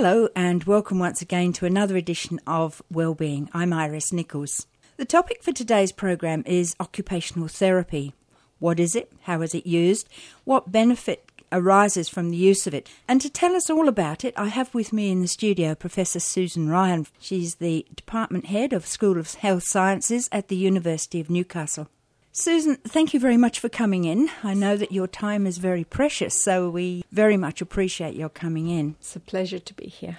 Hello, 0.00 0.28
and 0.36 0.62
welcome 0.62 1.00
once 1.00 1.20
again 1.20 1.52
to 1.54 1.66
another 1.66 1.96
edition 1.96 2.38
of 2.46 2.80
Wellbeing. 2.88 3.50
I'm 3.52 3.72
Iris 3.72 4.12
Nichols. 4.12 4.68
The 4.96 5.04
topic 5.04 5.42
for 5.42 5.50
today's 5.50 5.90
program 5.90 6.44
is 6.46 6.76
occupational 6.78 7.48
therapy. 7.48 8.14
What 8.60 8.78
is 8.78 8.94
it? 8.94 9.10
How 9.22 9.42
is 9.42 9.56
it 9.56 9.66
used? 9.66 10.08
What 10.44 10.70
benefit 10.70 11.32
arises 11.50 12.08
from 12.08 12.30
the 12.30 12.36
use 12.36 12.64
of 12.64 12.74
it? 12.74 12.88
And 13.08 13.20
to 13.20 13.28
tell 13.28 13.56
us 13.56 13.68
all 13.68 13.88
about 13.88 14.24
it, 14.24 14.34
I 14.36 14.46
have 14.46 14.72
with 14.72 14.92
me 14.92 15.10
in 15.10 15.20
the 15.20 15.26
studio 15.26 15.74
Professor 15.74 16.20
Susan 16.20 16.68
Ryan. 16.68 17.08
She's 17.18 17.56
the 17.56 17.84
Department 17.96 18.46
Head 18.46 18.72
of 18.72 18.86
School 18.86 19.18
of 19.18 19.34
Health 19.34 19.64
Sciences 19.64 20.28
at 20.30 20.46
the 20.46 20.54
University 20.54 21.18
of 21.18 21.28
Newcastle. 21.28 21.88
Susan, 22.38 22.76
thank 22.76 23.12
you 23.12 23.18
very 23.18 23.36
much 23.36 23.58
for 23.58 23.68
coming 23.68 24.04
in. 24.04 24.30
I 24.44 24.54
know 24.54 24.76
that 24.76 24.92
your 24.92 25.08
time 25.08 25.44
is 25.44 25.58
very 25.58 25.82
precious, 25.82 26.40
so 26.40 26.70
we 26.70 27.02
very 27.10 27.36
much 27.36 27.60
appreciate 27.60 28.14
your 28.14 28.28
coming 28.28 28.68
in. 28.68 28.94
It's 29.00 29.16
a 29.16 29.20
pleasure 29.20 29.58
to 29.58 29.74
be 29.74 29.86
here. 29.86 30.18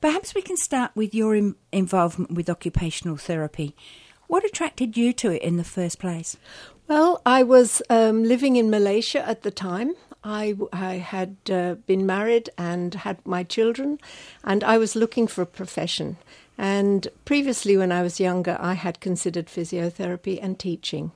Perhaps 0.00 0.34
we 0.34 0.40
can 0.40 0.56
start 0.56 0.92
with 0.94 1.14
your 1.14 1.36
Im- 1.36 1.56
involvement 1.70 2.32
with 2.32 2.48
occupational 2.48 3.18
therapy. 3.18 3.76
What 4.28 4.46
attracted 4.46 4.96
you 4.96 5.12
to 5.12 5.32
it 5.32 5.42
in 5.42 5.58
the 5.58 5.62
first 5.62 5.98
place? 5.98 6.38
Well, 6.88 7.20
I 7.26 7.42
was 7.42 7.82
um, 7.90 8.24
living 8.24 8.56
in 8.56 8.70
Malaysia 8.70 9.28
at 9.28 9.42
the 9.42 9.50
time. 9.50 9.92
I, 10.24 10.56
I 10.72 10.94
had 10.94 11.36
uh, 11.52 11.74
been 11.86 12.06
married 12.06 12.48
and 12.56 12.94
had 12.94 13.18
my 13.26 13.44
children, 13.44 13.98
and 14.42 14.64
I 14.64 14.78
was 14.78 14.96
looking 14.96 15.26
for 15.26 15.42
a 15.42 15.46
profession. 15.46 16.16
And 16.56 17.08
previously, 17.26 17.76
when 17.76 17.92
I 17.92 18.00
was 18.00 18.18
younger, 18.18 18.56
I 18.58 18.72
had 18.72 19.00
considered 19.00 19.48
physiotherapy 19.48 20.38
and 20.42 20.58
teaching. 20.58 21.12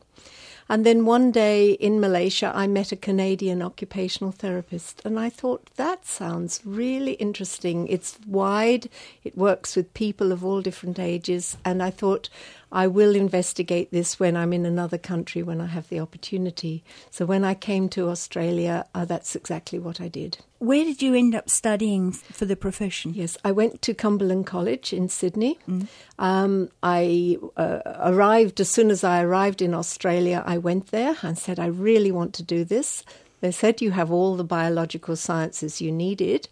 And 0.69 0.87
then 0.87 1.05
one 1.05 1.30
day 1.30 1.73
in 1.73 2.01
Malaysia, 2.01 2.52
I 2.55 2.66
met 2.66 2.93
a 2.93 2.97
Canadian 2.97 3.62
occupational 3.62 4.33
therapist, 4.33 5.02
and 5.05 5.19
I 5.19 5.29
thought 5.29 5.69
that 5.77 6.07
sounds 6.07 6.61
really 6.65 7.12
interesting. 7.15 7.88
It's 7.88 8.19
wide, 8.27 8.88
it 9.25 9.37
works 9.37 9.77
with 9.77 9.93
people 9.95 10.33
of 10.33 10.45
all 10.45 10.62
different 10.62 10.98
ages, 10.98 11.57
and 11.65 11.83
I 11.83 11.91
thought 11.91 12.29
I 12.73 12.87
will 12.87 13.15
investigate 13.15 13.90
this 13.90 14.18
when 14.18 14.34
I'm 14.34 14.54
in 14.54 14.65
another 14.65 14.96
country 14.96 15.42
when 15.42 15.60
I 15.60 15.66
have 15.66 15.88
the 15.90 16.01
opportunity. 16.01 16.82
So 17.10 17.26
when 17.26 17.45
I 17.45 17.52
came 17.52 17.90
to 17.90 18.09
Australia, 18.09 18.87
uh, 18.95 19.04
that's 19.04 19.37
exactly 19.37 19.79
what 19.79 20.01
I 20.01 20.09
did. 20.09 20.38
Where 20.59 20.84
did 20.84 21.02
you 21.02 21.14
end 21.14 21.34
up 21.34 21.51
studying 21.51 22.12
for 22.12 22.46
the 22.46 22.56
profession? 22.56 23.12
Yes, 23.14 23.37
I 23.45 23.52
went 23.52 23.82
to 23.82 23.95
Cumberland 23.95 24.46
College 24.46 24.92
in 24.92 25.09
Sydney. 25.10 25.59
Mm. 25.68 25.87
Um, 26.18 26.70
I 26.82 27.37
uh, 27.59 27.80
arrived, 27.98 28.59
as 28.60 28.70
soon 28.70 28.90
as 28.90 29.04
I 29.04 29.23
arrived 29.23 29.60
in 29.60 29.74
Australia, 29.74 30.42
I 30.46 30.57
went 30.57 30.86
there 30.86 31.16
and 31.23 31.36
said, 31.36 31.59
I 31.59 31.66
really 31.66 32.10
want 32.10 32.32
to 32.34 32.42
do 32.42 32.64
this. 32.64 33.04
They 33.42 33.51
said, 33.51 33.82
You 33.82 33.90
have 33.90 34.10
all 34.10 34.36
the 34.36 34.45
biological 34.45 35.16
sciences 35.16 35.82
you 35.82 35.92
needed. 35.92 36.48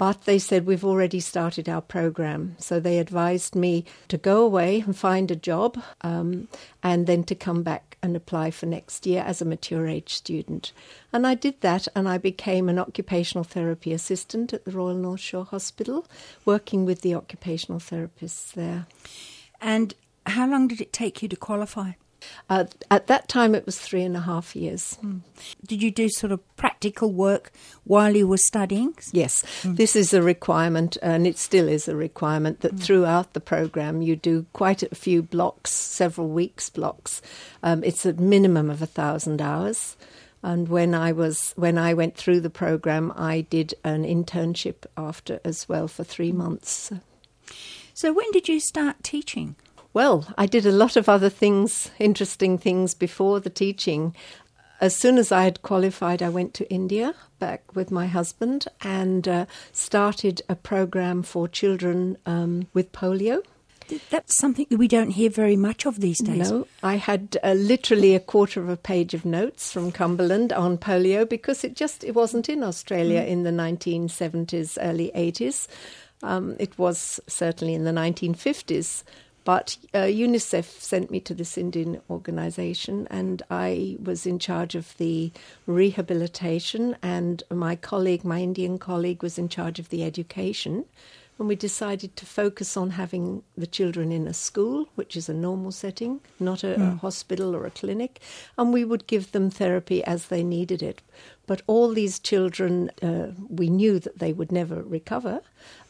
But 0.00 0.22
they 0.22 0.38
said, 0.38 0.64
We've 0.64 0.82
already 0.82 1.20
started 1.20 1.68
our 1.68 1.82
program. 1.82 2.56
So 2.58 2.80
they 2.80 2.98
advised 2.98 3.54
me 3.54 3.84
to 4.08 4.16
go 4.16 4.42
away 4.42 4.80
and 4.80 4.96
find 4.96 5.30
a 5.30 5.36
job 5.36 5.78
um, 6.00 6.48
and 6.82 7.06
then 7.06 7.22
to 7.24 7.34
come 7.34 7.62
back 7.62 7.98
and 8.02 8.16
apply 8.16 8.50
for 8.50 8.64
next 8.64 9.04
year 9.04 9.22
as 9.22 9.42
a 9.42 9.44
mature 9.44 9.86
age 9.86 10.14
student. 10.14 10.72
And 11.12 11.26
I 11.26 11.34
did 11.34 11.60
that 11.60 11.86
and 11.94 12.08
I 12.08 12.16
became 12.16 12.70
an 12.70 12.78
occupational 12.78 13.44
therapy 13.44 13.92
assistant 13.92 14.54
at 14.54 14.64
the 14.64 14.70
Royal 14.70 14.96
North 14.96 15.20
Shore 15.20 15.44
Hospital, 15.44 16.06
working 16.46 16.86
with 16.86 17.02
the 17.02 17.14
occupational 17.14 17.78
therapists 17.78 18.54
there. 18.54 18.86
And 19.60 19.92
how 20.24 20.48
long 20.48 20.66
did 20.66 20.80
it 20.80 20.94
take 20.94 21.20
you 21.20 21.28
to 21.28 21.36
qualify? 21.36 21.92
Uh, 22.48 22.64
at 22.90 23.06
that 23.06 23.28
time, 23.28 23.54
it 23.54 23.66
was 23.66 23.78
three 23.78 24.02
and 24.02 24.16
a 24.16 24.20
half 24.20 24.54
years. 24.54 24.98
Mm. 25.02 25.20
Did 25.66 25.82
you 25.82 25.90
do 25.90 26.08
sort 26.08 26.32
of 26.32 26.56
practical 26.56 27.12
work 27.12 27.52
while 27.84 28.16
you 28.16 28.26
were 28.26 28.36
studying? 28.36 28.94
Yes, 29.12 29.44
mm. 29.62 29.76
this 29.76 29.96
is 29.96 30.12
a 30.12 30.22
requirement, 30.22 30.96
and 31.02 31.26
it 31.26 31.38
still 31.38 31.68
is 31.68 31.88
a 31.88 31.96
requirement 31.96 32.60
that 32.60 32.76
mm. 32.76 32.80
throughout 32.80 33.32
the 33.32 33.40
program 33.40 34.02
you 34.02 34.16
do 34.16 34.46
quite 34.52 34.82
a 34.82 34.94
few 34.94 35.22
blocks, 35.22 35.70
several 35.72 36.28
weeks 36.28 36.70
blocks. 36.70 37.22
Um, 37.62 37.84
it's 37.84 38.06
a 38.06 38.12
minimum 38.14 38.70
of 38.70 38.82
a 38.82 38.86
thousand 38.86 39.40
hours. 39.40 39.96
And 40.42 40.68
when 40.68 40.94
I 40.94 41.12
was 41.12 41.52
when 41.56 41.76
I 41.76 41.92
went 41.92 42.16
through 42.16 42.40
the 42.40 42.50
program, 42.50 43.12
I 43.14 43.42
did 43.42 43.74
an 43.84 44.04
internship 44.04 44.86
after 44.96 45.38
as 45.44 45.68
well 45.68 45.86
for 45.86 46.02
three 46.02 46.32
months. 46.32 46.90
So 47.92 48.12
when 48.12 48.30
did 48.32 48.48
you 48.48 48.60
start 48.60 48.96
teaching? 49.02 49.56
Well, 49.92 50.32
I 50.38 50.46
did 50.46 50.66
a 50.66 50.72
lot 50.72 50.96
of 50.96 51.08
other 51.08 51.28
things, 51.28 51.90
interesting 51.98 52.58
things 52.58 52.94
before 52.94 53.40
the 53.40 53.50
teaching. 53.50 54.14
As 54.80 54.96
soon 54.96 55.18
as 55.18 55.30
I 55.32 55.42
had 55.42 55.62
qualified, 55.62 56.22
I 56.22 56.28
went 56.28 56.54
to 56.54 56.70
India 56.70 57.14
back 57.38 57.74
with 57.74 57.90
my 57.90 58.06
husband 58.06 58.66
and 58.82 59.26
uh, 59.26 59.46
started 59.72 60.42
a 60.48 60.54
program 60.54 61.22
for 61.22 61.48
children 61.48 62.16
um, 62.24 62.68
with 62.72 62.92
polio. 62.92 63.42
That's 64.10 64.38
something 64.38 64.66
that 64.70 64.78
we 64.78 64.86
don't 64.86 65.10
hear 65.10 65.30
very 65.30 65.56
much 65.56 65.84
of 65.84 66.00
these 66.00 66.20
days. 66.20 66.50
No, 66.50 66.68
I 66.82 66.94
had 66.94 67.36
uh, 67.42 67.54
literally 67.54 68.14
a 68.14 68.20
quarter 68.20 68.62
of 68.62 68.68
a 68.68 68.76
page 68.76 69.14
of 69.14 69.24
notes 69.24 69.72
from 69.72 69.90
Cumberland 69.90 70.52
on 70.52 70.78
polio 70.78 71.28
because 71.28 71.64
it 71.64 71.74
just 71.74 72.04
it 72.04 72.14
wasn't 72.14 72.48
in 72.48 72.62
Australia 72.62 73.22
mm. 73.22 73.26
in 73.26 73.42
the 73.42 73.50
1970s, 73.50 74.78
early 74.80 75.10
80s. 75.16 75.66
Um, 76.22 76.54
it 76.60 76.78
was 76.78 77.18
certainly 77.26 77.74
in 77.74 77.84
the 77.84 77.90
1950s. 77.90 79.02
But 79.44 79.78
uh, 79.94 80.00
UNICEF 80.00 80.64
sent 80.64 81.10
me 81.10 81.20
to 81.20 81.34
this 81.34 81.56
Indian 81.56 82.00
organization, 82.10 83.08
and 83.10 83.42
I 83.50 83.96
was 84.02 84.26
in 84.26 84.38
charge 84.38 84.74
of 84.74 84.96
the 84.98 85.32
rehabilitation, 85.66 86.96
and 87.02 87.42
my 87.50 87.74
colleague, 87.74 88.24
my 88.24 88.40
Indian 88.40 88.78
colleague, 88.78 89.22
was 89.22 89.38
in 89.38 89.48
charge 89.48 89.78
of 89.78 89.88
the 89.88 90.04
education. 90.04 90.84
And 91.40 91.48
we 91.48 91.56
decided 91.56 92.16
to 92.16 92.26
focus 92.26 92.76
on 92.76 92.90
having 92.90 93.42
the 93.56 93.66
children 93.66 94.12
in 94.12 94.28
a 94.28 94.34
school, 94.34 94.90
which 94.94 95.16
is 95.16 95.26
a 95.26 95.32
normal 95.32 95.72
setting, 95.72 96.20
not 96.38 96.62
a, 96.62 96.74
a, 96.74 96.78
hmm. 96.78 96.96
hospital 96.96 97.56
or 97.56 97.64
a 97.64 97.70
clinic, 97.70 98.20
and 98.58 98.74
we 98.74 98.84
would 98.84 99.06
give 99.06 99.32
them 99.32 99.48
therapy 99.48 100.04
as 100.04 100.26
they 100.26 100.44
needed 100.44 100.82
it. 100.82 101.00
But 101.46 101.62
all 101.66 101.94
these 101.94 102.18
children, 102.18 102.90
uh, 103.02 103.28
we 103.48 103.70
knew 103.70 103.98
that 104.00 104.18
they 104.18 104.34
would 104.34 104.52
never 104.52 104.82
recover, 104.82 105.40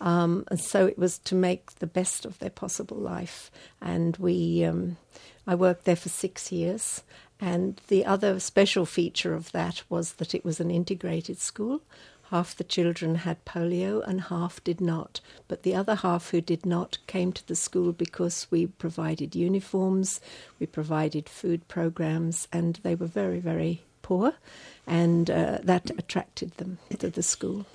um, 0.00 0.44
and 0.53 0.61
so 0.61 0.87
it 0.87 0.97
was 0.97 1.19
to 1.19 1.34
make 1.34 1.81
the 1.81 1.87
best 1.88 2.25
of 2.25 2.38
their 2.38 2.50
possible 2.50 2.99
life. 2.99 3.50
And 3.82 4.17
we, 4.19 4.62
um, 4.62 4.99
I 5.49 5.56
worked 5.56 5.84
there 5.84 5.97
for 5.97 6.11
six 6.11 6.53
years, 6.53 7.03
and 7.41 7.81
the 7.88 8.06
other 8.06 8.38
special 8.38 8.87
feature 8.87 9.34
of 9.34 9.50
that 9.50 9.82
was 9.88 10.12
that 10.12 10.32
it 10.32 10.44
was 10.44 10.61
an 10.61 10.71
integrated 10.71 11.41
school. 11.41 11.81
Half 12.31 12.57
the 12.57 12.65
children 12.65 13.17
had 13.17 13.45
polio 13.45 14.07
and 14.07 14.21
half 14.21 14.63
did 14.63 14.81
not. 14.81 15.21
But 15.49 15.65
the 15.65 15.75
other 15.75 15.97
half 15.97 16.31
who 16.31 16.41
did 16.41 16.65
not 16.65 16.99
came 17.09 17.33
to 17.33 17.47
the 17.47 17.57
school 17.57 17.93
because 17.93 18.47
we 18.53 18.69
provided 18.69 19.35
uniforms, 19.35 20.21
we 20.61 20.67
provided 20.67 21.29
food 21.29 21.67
programs, 21.67 22.47
and 22.53 22.79
they 22.85 22.95
were 22.95 23.07
very, 23.07 23.41
very 23.41 23.83
poor. 24.03 24.35
And 24.87 25.29
uh, 25.29 25.59
that 25.65 25.91
attracted 25.91 26.53
them 26.53 26.79
to 27.01 27.11
the 27.11 27.23
school. 27.23 27.67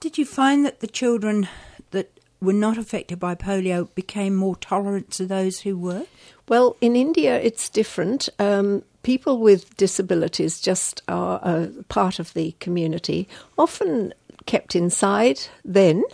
Did 0.00 0.18
you 0.18 0.26
find 0.26 0.66
that 0.66 0.80
the 0.80 0.86
children 0.86 1.48
that 1.90 2.10
were 2.42 2.52
not 2.52 2.76
affected 2.76 3.18
by 3.18 3.34
polio 3.34 3.88
became 3.94 4.36
more 4.36 4.56
tolerant 4.56 5.10
to 5.12 5.26
those 5.26 5.60
who 5.60 5.78
were? 5.78 6.04
Well, 6.46 6.76
in 6.82 6.94
India, 6.94 7.40
it's 7.40 7.68
different. 7.70 8.28
Um, 8.38 8.84
people 9.02 9.38
with 9.38 9.76
disabilities 9.76 10.60
just 10.60 11.02
are 11.08 11.40
a 11.42 11.70
part 11.88 12.18
of 12.18 12.34
the 12.34 12.52
community, 12.60 13.28
often 13.56 14.12
kept 14.46 14.74
inside 14.74 15.40
then. 15.64 16.04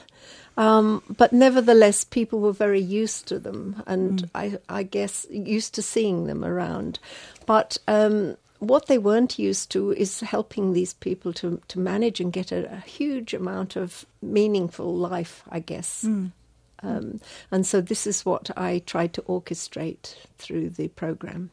Um, 0.57 1.03
but 1.17 1.33
nevertheless, 1.33 2.05
people 2.05 2.39
were 2.39 2.53
very 2.53 2.81
used 2.81 3.27
to 3.29 3.41
them, 3.41 3.83
and 3.87 4.23
mm. 4.23 4.31
I, 4.35 4.59
I, 4.69 4.83
guess 4.85 5.27
used 5.29 5.75
to 5.75 5.83
seeing 5.83 6.27
them 6.27 6.45
around. 6.45 7.01
But 7.45 7.77
um, 7.89 8.37
what 8.61 8.87
they 8.87 8.99
weren't 8.99 9.37
used 9.37 9.71
to 9.73 9.91
is 9.93 10.21
helping 10.21 10.73
these 10.73 10.95
people 10.95 11.33
to, 11.35 11.61
to 11.67 11.79
manage 11.81 12.21
and 12.21 12.33
get 12.33 12.53
a, 12.53 12.73
a 12.73 12.77
huge 12.77 13.35
amount 13.35 13.75
of 13.75 14.07
meaningful 14.23 14.95
life, 14.95 15.43
I 15.51 15.59
guess. 15.59 16.05
Mm. 16.05 16.31
Um, 16.85 17.21
and 17.51 17.67
so 17.67 17.81
this 17.81 18.07
is 18.07 18.25
what 18.25 18.51
I 18.57 18.81
tried 18.81 19.13
to 19.15 19.23
orchestrate 19.23 20.15
through 20.39 20.71
the 20.71 20.89
program. 20.89 21.51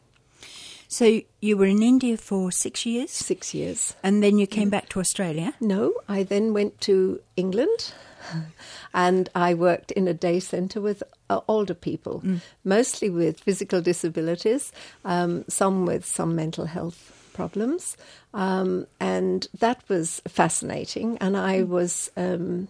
So 0.92 1.22
you 1.40 1.56
were 1.56 1.68
in 1.68 1.82
India 1.82 2.18
for 2.18 2.52
six 2.52 2.86
years? 2.86 3.12
Six 3.12 3.54
years. 3.54 3.96
And 4.04 4.22
then 4.22 4.38
you 4.38 4.46
came 4.46 4.70
back 4.70 4.90
to 4.90 5.00
Australia? 5.00 5.54
No, 5.62 5.94
I 6.10 6.24
then 6.24 6.54
went 6.54 6.82
to 6.82 7.22
England 7.38 7.94
and 8.94 9.30
I 9.34 9.54
worked 9.54 9.92
in 9.92 10.10
a 10.10 10.14
day 10.14 10.42
centre 10.42 10.82
with 10.82 11.02
uh, 11.30 11.40
older 11.48 11.74
people, 11.74 12.20
mm. 12.20 12.42
mostly 12.66 13.10
with 13.10 13.40
physical 13.40 13.80
disabilities, 13.80 14.74
um, 15.06 15.46
some 15.48 15.86
with 15.86 16.06
some 16.06 16.36
mental 16.36 16.66
health 16.66 17.21
problems. 17.34 17.98
Um, 18.34 18.88
and 19.00 19.48
that 19.60 19.82
was 19.90 20.22
fascinating. 20.28 21.18
And 21.20 21.36
I 21.36 21.64
was 21.64 22.12
um, 22.16 22.68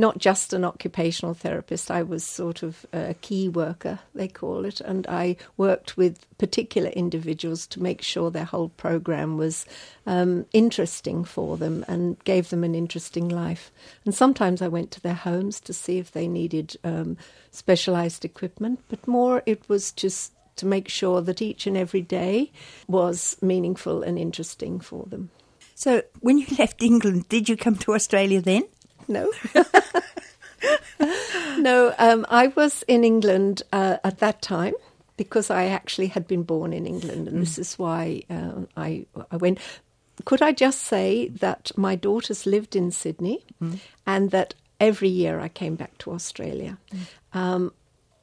not 0.00 0.18
just 0.18 0.52
an 0.52 0.64
occupational 0.64 1.34
therapist, 1.34 1.90
I 1.90 2.02
was 2.02 2.24
sort 2.24 2.62
of 2.62 2.86
a 2.92 3.14
key 3.20 3.48
worker, 3.48 3.98
they 4.14 4.28
call 4.28 4.64
it. 4.64 4.80
And 4.80 5.06
I 5.06 5.36
worked 5.56 5.96
with 5.96 6.26
particular 6.38 6.88
individuals 6.90 7.66
to 7.68 7.82
make 7.82 8.00
sure 8.00 8.30
their 8.30 8.44
whole 8.44 8.70
program 8.70 9.36
was 9.36 9.66
um, 10.06 10.46
interesting 10.52 11.22
for 11.24 11.56
them 11.58 11.84
and 11.86 12.22
gave 12.24 12.48
them 12.48 12.64
an 12.64 12.74
interesting 12.74 13.28
life. 13.28 13.70
And 14.04 14.14
sometimes 14.14 14.62
I 14.62 14.68
went 14.68 14.90
to 14.92 15.02
their 15.02 15.14
homes 15.14 15.60
to 15.60 15.72
see 15.72 15.98
if 15.98 16.12
they 16.12 16.28
needed 16.28 16.76
um, 16.82 17.18
specialized 17.50 18.24
equipment, 18.24 18.80
but 18.88 19.06
more 19.06 19.42
it 19.44 19.68
was 19.68 19.92
just 19.92 20.32
to 20.60 20.66
make 20.66 20.88
sure 20.88 21.20
that 21.22 21.42
each 21.42 21.66
and 21.66 21.76
every 21.76 22.02
day 22.02 22.52
was 22.86 23.36
meaningful 23.40 24.02
and 24.02 24.18
interesting 24.18 24.78
for 24.78 25.06
them. 25.06 25.30
So, 25.74 26.02
when 26.20 26.38
you 26.38 26.46
left 26.58 26.82
England, 26.82 27.28
did 27.28 27.48
you 27.48 27.56
come 27.56 27.76
to 27.76 27.94
Australia 27.94 28.42
then? 28.42 28.64
No. 29.08 29.32
no, 31.58 31.94
um, 31.98 32.26
I 32.28 32.48
was 32.48 32.84
in 32.86 33.04
England 33.04 33.62
uh, 33.72 33.96
at 34.04 34.18
that 34.18 34.42
time 34.42 34.74
because 35.16 35.50
I 35.50 35.66
actually 35.66 36.08
had 36.08 36.26
been 36.26 36.42
born 36.42 36.72
in 36.72 36.86
England, 36.86 37.28
and 37.28 37.38
mm. 37.38 37.40
this 37.40 37.58
is 37.58 37.78
why 37.78 38.22
uh, 38.28 38.62
I, 38.76 39.06
I 39.30 39.36
went. 39.36 39.58
Could 40.26 40.42
I 40.42 40.52
just 40.52 40.82
say 40.82 41.28
that 41.28 41.72
my 41.76 41.96
daughters 41.96 42.44
lived 42.44 42.76
in 42.76 42.90
Sydney 42.90 43.42
mm. 43.62 43.78
and 44.06 44.30
that 44.30 44.54
every 44.78 45.08
year 45.08 45.40
I 45.40 45.48
came 45.48 45.76
back 45.76 45.96
to 45.98 46.12
Australia. 46.12 46.76
Mm. 46.92 46.98
Um, 47.32 47.72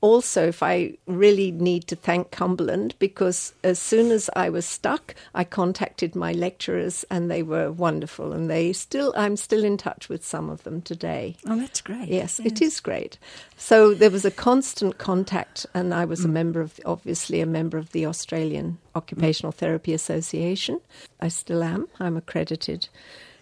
also, 0.01 0.47
if 0.47 0.61
I 0.61 0.93
really 1.07 1.51
need 1.51 1.87
to 1.87 1.95
thank 1.95 2.29
Cumberland, 2.29 2.93
because 2.99 3.53
as 3.63 3.79
soon 3.79 4.11
as 4.11 4.29
I 4.35 4.49
was 4.49 4.65
stuck, 4.65 5.15
I 5.33 5.43
contacted 5.43 6.15
my 6.15 6.33
lecturers, 6.33 7.03
and 7.09 7.31
they 7.31 7.41
were 7.41 7.71
wonderful. 7.71 8.31
And 8.31 8.49
they 8.49 8.73
still, 8.73 9.13
I'm 9.17 9.35
still 9.35 9.63
in 9.63 9.77
touch 9.77 10.07
with 10.07 10.23
some 10.23 10.49
of 10.49 10.63
them 10.63 10.81
today. 10.81 11.35
Oh, 11.47 11.55
that's 11.59 11.81
great. 11.81 12.09
Yes, 12.09 12.39
yes. 12.39 12.51
it 12.51 12.61
is 12.61 12.79
great. 12.79 13.17
So 13.57 13.93
there 13.93 14.11
was 14.11 14.25
a 14.25 14.31
constant 14.31 14.99
contact, 14.99 15.65
and 15.73 15.93
I 15.93 16.05
was 16.05 16.21
mm. 16.21 16.25
a 16.25 16.29
member 16.29 16.61
of, 16.61 16.79
obviously, 16.85 17.41
a 17.41 17.47
member 17.47 17.77
of 17.77 17.91
the 17.91 18.05
Australian 18.05 18.77
Occupational 18.95 19.51
mm. 19.51 19.57
Therapy 19.57 19.93
Association. 19.93 20.79
I 21.19 21.29
still 21.29 21.63
am. 21.63 21.87
I'm 21.99 22.17
accredited 22.17 22.87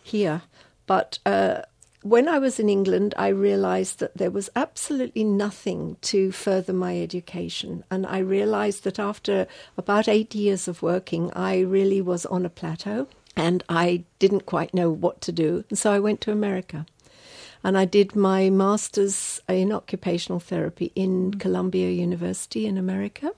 here, 0.01 0.43
but. 0.87 1.19
Uh, 1.25 1.63
when 2.05 2.29
I 2.29 2.37
was 2.37 2.59
in 2.59 2.69
England, 2.69 3.15
I 3.17 3.29
realized 3.29 3.97
that 3.97 4.15
there 4.15 4.29
was 4.29 4.47
absolutely 4.55 5.23
nothing 5.23 5.97
to 6.01 6.31
further 6.31 6.71
my 6.71 7.01
education. 7.01 7.83
And 7.89 8.05
I 8.05 8.19
realized 8.19 8.83
that 8.83 8.99
after 8.99 9.47
about 9.75 10.07
eight 10.07 10.35
years 10.35 10.67
of 10.67 10.83
working, 10.83 11.33
I 11.33 11.61
really 11.61 12.03
was 12.03 12.27
on 12.27 12.45
a 12.45 12.49
plateau 12.49 13.07
and 13.35 13.63
I 13.67 14.03
didn't 14.19 14.45
quite 14.45 14.71
know 14.71 14.91
what 14.91 15.19
to 15.21 15.31
do. 15.31 15.63
And 15.67 15.79
so 15.79 15.91
I 15.91 15.97
went 15.97 16.21
to 16.21 16.31
America. 16.31 16.85
And 17.63 17.75
I 17.75 17.85
did 17.85 18.15
my 18.15 18.51
master's 18.51 19.41
in 19.49 19.71
occupational 19.71 20.39
therapy 20.39 20.91
in 20.93 21.31
mm. 21.31 21.39
Columbia 21.39 21.89
University 21.89 22.67
in 22.67 22.77
America. 22.77 23.31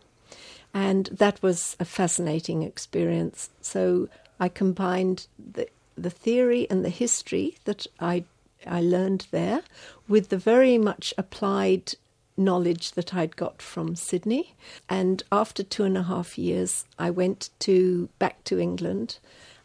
And 0.74 1.06
that 1.06 1.42
was 1.42 1.78
a 1.80 1.86
fascinating 1.86 2.64
experience. 2.64 3.50
So 3.62 4.10
I 4.42 4.50
combined 4.50 5.28
the, 5.40 5.69
the 5.96 6.10
theory 6.10 6.69
and 6.69 6.84
the 6.84 6.90
history 6.90 7.56
that 7.64 7.88
I 8.02 8.25
I 8.65 8.81
learned 8.81 9.27
there 9.31 9.62
with 10.07 10.30
the 10.30 10.38
very 10.38 10.77
much 10.77 11.13
applied 11.18 11.94
knowledge 12.38 12.92
that 12.92 13.13
I'd 13.13 13.36
got 13.36 13.62
from 13.62 13.95
Sydney. 13.95 14.54
And 14.89 15.24
after 15.31 15.63
two 15.63 15.83
and 15.83 15.98
a 15.98 16.04
half 16.04 16.38
years, 16.38 16.86
I 17.00 17.09
went 17.09 17.50
to 17.59 18.09
back 18.19 18.44
to 18.45 18.59
England. 18.59 19.19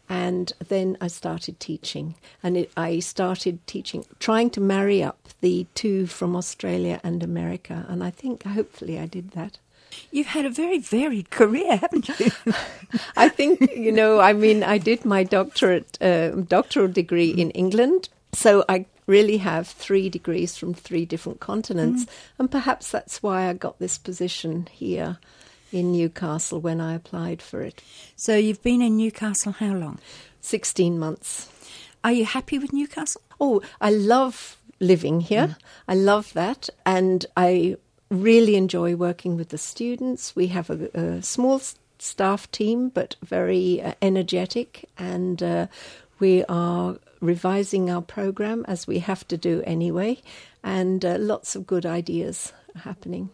And 0.09 0.51
then 0.67 0.97
I 0.99 1.07
started 1.07 1.59
teaching, 1.61 2.15
and 2.43 2.57
it, 2.57 2.71
I 2.75 2.99
started 2.99 3.65
teaching, 3.65 4.05
trying 4.19 4.49
to 4.51 4.59
marry 4.59 5.01
up 5.01 5.29
the 5.39 5.65
two 5.75 6.07
from 6.07 6.35
Australia 6.35 6.99
and 7.05 7.23
America. 7.23 7.85
And 7.87 8.03
I 8.03 8.09
think, 8.09 8.43
hopefully, 8.43 8.99
I 8.99 9.05
did 9.05 9.31
that. 9.31 9.59
You've 10.11 10.27
had 10.27 10.45
a 10.45 10.49
very 10.49 10.77
varied 10.77 11.29
career, 11.29 11.77
haven't 11.77 12.19
you? 12.19 12.31
I 13.15 13.29
think 13.29 13.71
you 13.75 13.91
know. 13.91 14.19
I 14.19 14.33
mean, 14.33 14.61
I 14.61 14.77
did 14.77 15.05
my 15.05 15.23
doctorate, 15.23 15.97
uh, 16.01 16.29
doctoral 16.29 16.89
degree 16.89 17.29
in 17.29 17.51
England, 17.51 18.09
so 18.33 18.65
I 18.67 18.85
really 19.05 19.37
have 19.37 19.67
three 19.67 20.09
degrees 20.09 20.57
from 20.57 20.73
three 20.73 21.05
different 21.05 21.39
continents. 21.39 22.05
Mm. 22.05 22.09
And 22.39 22.51
perhaps 22.51 22.91
that's 22.91 23.21
why 23.21 23.49
I 23.49 23.53
got 23.53 23.79
this 23.79 23.97
position 23.97 24.67
here 24.71 25.17
in 25.71 25.91
Newcastle 25.91 26.59
when 26.59 26.79
I 26.79 26.93
applied 26.93 27.41
for 27.41 27.61
it. 27.61 27.81
So 28.15 28.35
you've 28.35 28.63
been 28.63 28.81
in 28.81 28.97
Newcastle 28.97 29.53
how 29.53 29.73
long? 29.73 29.99
16 30.41 30.99
months. 30.99 31.49
Are 32.03 32.11
you 32.11 32.25
happy 32.25 32.59
with 32.59 32.73
Newcastle? 32.73 33.21
Oh, 33.39 33.61
I 33.81 33.89
love 33.89 34.57
living 34.79 35.21
here. 35.21 35.47
Mm. 35.47 35.55
I 35.87 35.95
love 35.95 36.33
that. 36.33 36.69
And 36.85 37.25
I 37.35 37.77
really 38.09 38.55
enjoy 38.55 38.95
working 38.95 39.35
with 39.35 39.49
the 39.49 39.57
students. 39.57 40.35
We 40.35 40.47
have 40.47 40.69
a, 40.69 40.89
a 40.93 41.23
small 41.23 41.61
staff 41.97 42.51
team, 42.51 42.89
but 42.89 43.15
very 43.23 43.81
uh, 43.81 43.93
energetic. 44.01 44.89
And 44.97 45.41
uh, 45.41 45.67
we 46.19 46.43
are 46.45 46.97
revising 47.23 47.89
our 47.89 48.01
program 48.01 48.65
as 48.67 48.85
we 48.85 48.99
have 48.99 49.27
to 49.29 49.37
do 49.37 49.63
anyway, 49.65 50.21
and 50.63 51.03
uh, 51.05 51.17
lots 51.17 51.55
of 51.55 51.65
good 51.65 51.85
ideas 51.85 52.51
happening. 52.83 53.29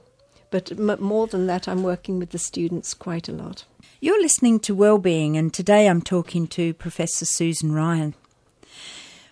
But 0.52 0.72
m- 0.72 1.02
more 1.02 1.28
than 1.28 1.48
that, 1.48 1.68
I'm 1.68 1.84
working 1.84 2.20
with 2.20 2.30
the 2.30 2.38
students 2.38 2.94
quite 2.94 3.28
a 3.28 3.34
lot. 3.34 3.66
You're 4.00 4.22
listening 4.22 4.60
to 4.62 4.76
Wellbeing, 4.76 5.38
and 5.38 5.54
today 5.54 5.88
I'm 5.88 6.02
talking 6.02 6.48
to 6.48 6.74
Professor 6.74 7.26
Susan 7.26 7.72
Ryan. 7.74 8.14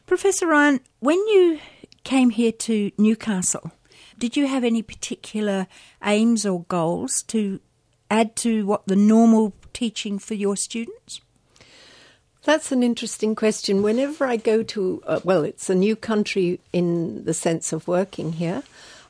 Professor 0.05 0.47
Ryan, 0.47 0.79
when 0.99 1.19
you 1.27 1.59
came 2.03 2.31
here 2.31 2.51
to 2.51 2.91
Newcastle, 2.97 3.71
did 4.17 4.35
you 4.35 4.47
have 4.47 4.63
any 4.63 4.81
particular 4.81 5.67
aims 6.03 6.45
or 6.45 6.63
goals 6.63 7.21
to 7.27 7.59
add 8.09 8.35
to 8.37 8.65
what 8.65 8.87
the 8.87 8.95
normal 8.95 9.53
teaching 9.73 10.17
for 10.17 10.33
your 10.33 10.55
students? 10.55 11.21
That's 12.47 12.71
an 12.71 12.81
interesting 12.81 13.35
question. 13.35 13.83
Whenever 13.83 14.23
I 14.23 14.37
go 14.37 14.63
to, 14.63 15.03
uh, 15.05 15.19
well, 15.25 15.43
it's 15.43 15.69
a 15.69 15.75
new 15.75 15.97
country 15.97 16.61
in 16.71 17.25
the 17.25 17.33
sense 17.33 17.73
of 17.73 17.89
working 17.89 18.31
here, 18.31 18.63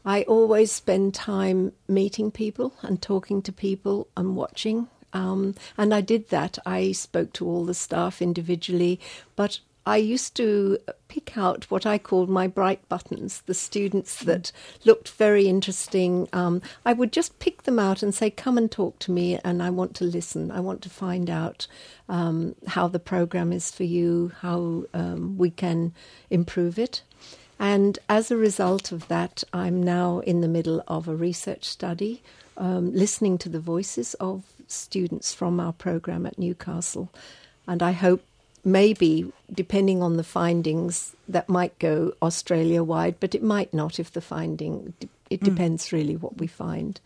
I 0.04 0.24
always 0.24 0.72
spend 0.72 1.14
time 1.14 1.72
meeting 1.88 2.32
people 2.32 2.74
and 2.82 3.00
talking 3.00 3.44
to 3.44 3.52
people 3.52 4.08
and 4.18 4.36
watching. 4.36 4.88
Um, 5.14 5.54
and 5.78 5.94
I 5.94 6.02
did 6.02 6.30
that. 6.30 6.58
I 6.66 6.94
spoke 6.94 7.32
to 7.34 7.48
all 7.48 7.64
the 7.64 7.76
staff 7.76 8.24
individually, 8.24 9.00
but 9.36 9.60
I 9.88 9.96
used 9.96 10.36
to 10.36 10.80
pick 11.08 11.38
out 11.38 11.64
what 11.72 11.86
I 11.86 11.98
called 11.98 12.30
my 12.30 12.46
bright 12.46 12.88
buttons, 12.90 13.42
the 13.46 13.54
students 13.54 14.22
that 14.26 14.52
looked 14.84 15.08
very 15.12 15.48
interesting. 15.48 16.28
Um, 16.34 16.62
I 16.86 16.92
would 16.92 17.14
just 17.14 17.40
pick 17.40 17.64
them 17.64 17.80
out 17.80 18.04
and 18.04 18.14
say, 18.14 18.30
Come 18.30 18.58
and 18.58 18.70
talk 18.70 19.00
to 19.00 19.14
me, 19.14 19.40
and 19.46 19.64
I 19.64 19.70
want 19.70 19.96
to 19.96 20.04
listen. 20.04 20.52
I 20.52 20.60
want 20.60 20.82
to 20.82 20.90
find 20.90 21.30
out 21.30 21.68
um, 22.10 22.56
how 22.68 22.90
the 22.90 23.00
program 23.00 23.54
is 23.54 23.72
for 23.72 23.86
you, 23.86 24.34
how 24.42 24.84
um, 24.94 25.38
we 25.38 25.52
can 25.52 25.94
improve 26.30 26.78
it. 26.78 27.02
And 27.58 27.98
as 28.10 28.30
a 28.30 28.36
result 28.36 28.92
of 28.92 29.08
that, 29.08 29.46
I'm 29.54 29.82
now 29.82 30.20
in 30.20 30.42
the 30.42 30.50
middle 30.50 30.84
of 30.90 31.08
a 31.08 31.16
research 31.16 31.64
study, 31.64 32.22
um, 32.58 32.94
listening 32.94 33.38
to 33.38 33.48
the 33.48 33.62
voices 33.62 34.16
of 34.16 34.44
students 34.68 35.34
from 35.34 35.62
our 35.62 35.72
program 35.72 36.26
at 36.26 36.38
Newcastle. 36.38 37.10
And 37.66 37.82
I 37.82 37.94
hope 37.94 38.27
maybe, 38.68 39.32
depending 39.52 40.04
on 40.04 40.18
the 40.18 40.24
findings, 40.24 41.16
that 41.28 41.48
might 41.48 41.80
go 41.80 42.14
Australia 42.22 42.84
wide, 42.84 43.16
but 43.20 43.34
it 43.34 43.42
might 43.42 43.74
not 43.74 43.98
if 43.98 44.12
the 44.12 44.22
finding, 44.22 44.94
it 45.30 45.40
hmm. 45.40 45.46
depends 45.46 45.88
mm. 45.88 45.94
really 45.94 46.16
what 46.18 46.38
we 46.38 46.48
find. 46.48 47.00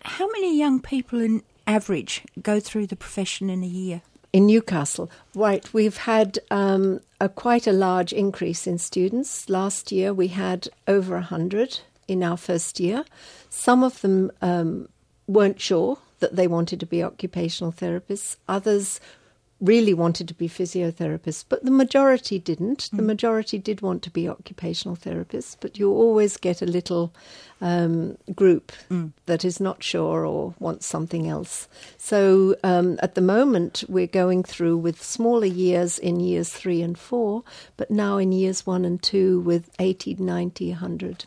How 0.00 0.26
many 0.32 0.58
young 0.58 0.80
people 0.80 1.20
in 1.20 1.42
average 1.66 2.22
go 2.42 2.58
through 2.58 2.86
the 2.86 2.96
profession 2.96 3.50
in 3.50 3.62
a 3.62 3.66
year? 3.66 4.00
In 4.32 4.46
Newcastle, 4.46 5.10
right, 5.34 5.72
we've 5.74 5.98
had 5.98 6.38
um, 6.50 7.00
a 7.20 7.28
quite 7.28 7.66
a 7.66 7.72
large 7.72 8.12
increase 8.12 8.66
in 8.66 8.78
students. 8.78 9.48
Last 9.50 9.92
year 9.92 10.14
we 10.14 10.28
had 10.28 10.68
over 10.88 11.14
100 11.14 11.80
in 12.08 12.22
our 12.22 12.36
first 12.36 12.80
year. 12.80 13.04
Some 13.50 13.82
of 13.84 14.00
them 14.00 14.30
um, 14.40 14.88
weren't 15.26 15.60
sure 15.60 15.98
that 16.20 16.36
they 16.36 16.46
wanted 16.46 16.80
to 16.80 16.86
be 16.86 17.02
occupational 17.02 17.72
therapists. 17.72 18.36
Others 18.48 19.00
really 19.60 19.94
wanted 19.94 20.28
to 20.28 20.34
be 20.34 20.48
physiotherapists, 20.48 21.44
but 21.48 21.64
the 21.64 21.70
majority 21.70 22.38
didn't. 22.38 22.90
Mm. 22.92 22.96
The 22.96 23.02
majority 23.02 23.58
did 23.58 23.80
want 23.80 24.02
to 24.02 24.10
be 24.10 24.28
occupational 24.28 24.96
therapists, 24.96 25.56
but 25.58 25.78
you 25.78 25.90
always 25.90 26.36
get 26.36 26.60
a 26.60 26.66
little 26.66 27.14
um, 27.62 28.18
group 28.34 28.72
mm. 28.90 29.12
that 29.24 29.44
is 29.44 29.58
not 29.58 29.82
sure 29.82 30.26
or 30.26 30.54
wants 30.58 30.86
something 30.86 31.26
else. 31.26 31.68
So 31.96 32.56
um, 32.62 32.98
at 33.02 33.14
the 33.14 33.22
moment, 33.22 33.84
we're 33.88 34.06
going 34.06 34.42
through 34.42 34.76
with 34.76 35.02
smaller 35.02 35.46
years 35.46 35.98
in 35.98 36.20
years 36.20 36.50
three 36.50 36.82
and 36.82 36.98
four, 36.98 37.42
but 37.78 37.90
now 37.90 38.18
in 38.18 38.32
years 38.32 38.66
one 38.66 38.84
and 38.84 39.02
two 39.02 39.40
with 39.40 39.70
80, 39.78 40.16
90, 40.16 40.70
100. 40.70 41.24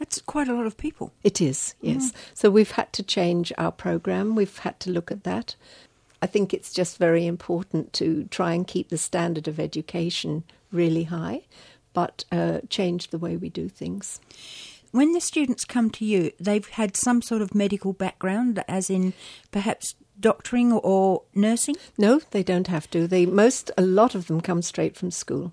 That's 0.00 0.20
quite 0.22 0.48
a 0.48 0.54
lot 0.54 0.66
of 0.66 0.78
people. 0.78 1.12
It 1.22 1.42
is, 1.42 1.74
yes. 1.82 2.10
Mm. 2.10 2.14
So 2.32 2.50
we've 2.50 2.70
had 2.70 2.92
to 2.94 3.02
change 3.02 3.52
our 3.58 3.70
program. 3.70 4.34
We've 4.34 4.58
had 4.58 4.80
to 4.80 4.90
look 4.90 5.12
at 5.12 5.24
that. 5.24 5.56
I 6.22 6.26
think 6.26 6.52
it's 6.52 6.72
just 6.72 6.98
very 6.98 7.26
important 7.26 7.92
to 7.94 8.24
try 8.24 8.52
and 8.52 8.66
keep 8.66 8.88
the 8.88 8.98
standard 8.98 9.48
of 9.48 9.58
education 9.58 10.44
really 10.70 11.04
high, 11.04 11.42
but 11.92 12.24
uh, 12.30 12.60
change 12.68 13.08
the 13.08 13.18
way 13.18 13.36
we 13.36 13.48
do 13.48 13.68
things. 13.68 14.20
When 14.92 15.12
the 15.12 15.20
students 15.20 15.64
come 15.64 15.90
to 15.90 16.04
you, 16.04 16.32
they've 16.40 16.66
had 16.66 16.96
some 16.96 17.22
sort 17.22 17.42
of 17.42 17.54
medical 17.54 17.92
background, 17.92 18.62
as 18.68 18.90
in 18.90 19.12
perhaps 19.50 19.94
doctoring 20.20 20.72
or 20.72 21.22
nursing? 21.34 21.76
No, 21.96 22.20
they 22.30 22.42
don't 22.42 22.66
have 22.66 22.90
to. 22.90 23.06
They 23.06 23.26
most 23.26 23.70
a 23.76 23.82
lot 23.82 24.14
of 24.14 24.26
them 24.26 24.40
come 24.40 24.62
straight 24.62 24.96
from 24.96 25.10
school. 25.10 25.52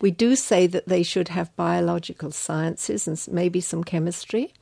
We 0.00 0.10
do 0.10 0.34
say 0.34 0.66
that 0.66 0.88
they 0.88 1.02
should 1.02 1.28
have 1.28 1.54
biological 1.56 2.32
sciences 2.32 3.06
and 3.06 3.22
maybe 3.32 3.60
some 3.60 3.84
chemistry. 3.84 4.52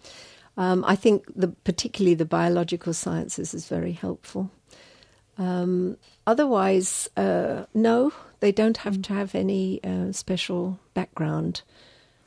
Um, 0.56 0.84
I 0.86 0.96
think 0.96 1.24
the, 1.34 1.48
particularly 1.48 2.14
the 2.14 2.26
biological 2.26 2.92
sciences 2.92 3.54
is 3.54 3.66
very 3.66 3.92
helpful. 3.92 4.50
Um, 5.38 5.96
otherwise, 6.26 7.08
uh, 7.16 7.64
no, 7.74 8.12
they 8.40 8.52
don't 8.52 8.78
have 8.78 8.98
mm. 8.98 9.04
to 9.04 9.14
have 9.14 9.34
any 9.34 9.82
uh, 9.82 10.12
special 10.12 10.78
background. 10.94 11.62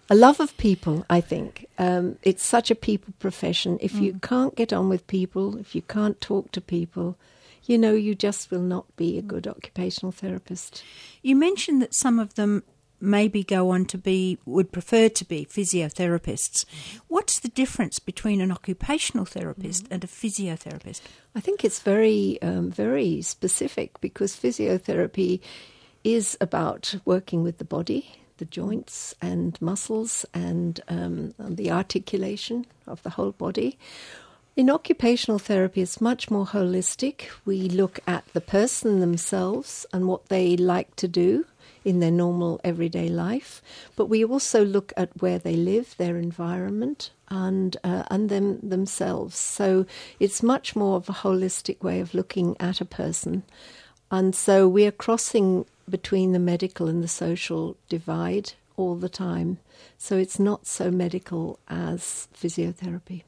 A 0.10 0.16
love 0.16 0.40
of 0.40 0.56
people, 0.58 1.06
I 1.10 1.22
think. 1.22 1.68
Um, 1.78 2.18
it's 2.22 2.46
such 2.46 2.70
a 2.70 2.76
people 2.76 3.14
profession. 3.20 3.78
If 3.82 3.94
mm. 3.94 4.02
you 4.02 4.20
can't 4.22 4.56
get 4.56 4.72
on 4.72 4.90
with 4.90 5.08
people, 5.08 5.58
if 5.58 5.76
you 5.76 5.82
can't 5.82 6.20
talk 6.22 6.52
to 6.52 6.62
people, 6.62 7.18
you 7.66 7.78
know, 7.78 7.94
you 7.94 8.14
just 8.14 8.52
will 8.52 8.62
not 8.62 8.96
be 8.96 9.18
a 9.18 9.24
good 9.24 9.48
occupational 9.48 10.12
therapist. 10.12 10.84
You 11.24 11.36
mentioned 11.36 11.82
that 11.82 11.96
some 11.96 12.20
of 12.20 12.36
them 12.36 12.64
maybe 13.06 13.44
go 13.44 13.70
on 13.70 13.86
to 13.86 13.98
be, 13.98 14.38
would 14.46 14.72
prefer 14.72 15.10
to 15.10 15.26
be 15.26 15.46
physiotherapists. 15.46 16.66
What's 17.08 17.40
the 17.40 17.50
difference 17.50 18.00
between 18.00 18.42
an 18.42 18.52
occupational 18.52 19.26
therapist 19.26 19.88
and 19.92 20.04
a 20.04 20.08
physiotherapist? 20.08 21.02
I 21.36 21.40
think 21.40 21.64
it's 21.64 21.80
very, 21.80 22.42
um, 22.42 22.72
very 22.72 23.22
specific 23.22 24.00
because 24.02 24.36
physiotherapy 24.36 25.40
is 26.04 26.38
about 26.40 26.96
working 27.06 27.44
with 27.44 27.58
the 27.58 27.66
body, 27.66 28.16
the 28.38 28.46
joints 28.46 29.16
and 29.22 29.60
muscles, 29.62 30.26
and 30.34 30.80
um, 30.88 31.34
the 31.40 31.72
articulation 31.72 32.66
of 32.86 33.02
the 33.04 33.12
whole 33.12 33.32
body. 33.32 33.78
In 34.56 34.70
occupational 34.70 35.38
therapy, 35.38 35.82
it's 35.82 36.00
much 36.00 36.32
more 36.32 36.46
holistic. 36.46 37.24
We 37.44 37.68
look 37.68 38.00
at 38.08 38.26
the 38.32 38.40
person 38.40 39.02
themselves 39.02 39.86
and 39.92 40.08
what 40.08 40.30
they 40.30 40.56
like 40.56 40.96
to 40.96 41.10
do 41.10 41.46
in 41.86 42.00
their 42.00 42.12
normal 42.12 42.60
everyday 42.64 43.08
life, 43.08 43.62
but 43.96 44.08
we 44.08 44.26
also 44.26 44.66
look 44.66 44.92
at 44.98 45.22
where 45.22 45.40
they 45.40 45.56
live, 45.56 45.96
their 45.98 46.18
environment, 46.18 47.12
and 47.30 47.78
uh, 47.84 48.04
and 48.10 48.30
them 48.30 48.60
themselves. 48.68 49.38
So 49.38 49.86
it's 50.20 50.44
much 50.44 50.76
more 50.76 50.98
of 50.98 51.08
a 51.08 51.14
holistic 51.14 51.82
way 51.82 52.02
of 52.02 52.14
looking 52.14 52.58
at 52.60 52.82
a 52.82 52.86
person, 52.86 53.44
and 54.12 54.36
so 54.36 54.68
we 54.68 54.86
are 54.86 54.92
crossing 54.92 55.66
between 55.88 56.32
the 56.32 56.40
medical 56.40 56.88
and 56.88 57.04
the 57.04 57.08
social 57.08 57.78
divide 57.88 58.54
all 58.76 58.96
the 58.96 59.10
time. 59.10 59.60
So 59.98 60.18
it's 60.18 60.40
not 60.40 60.66
so 60.66 60.92
medical 60.92 61.60
as 61.68 62.28
physiotherapy. 62.36 63.24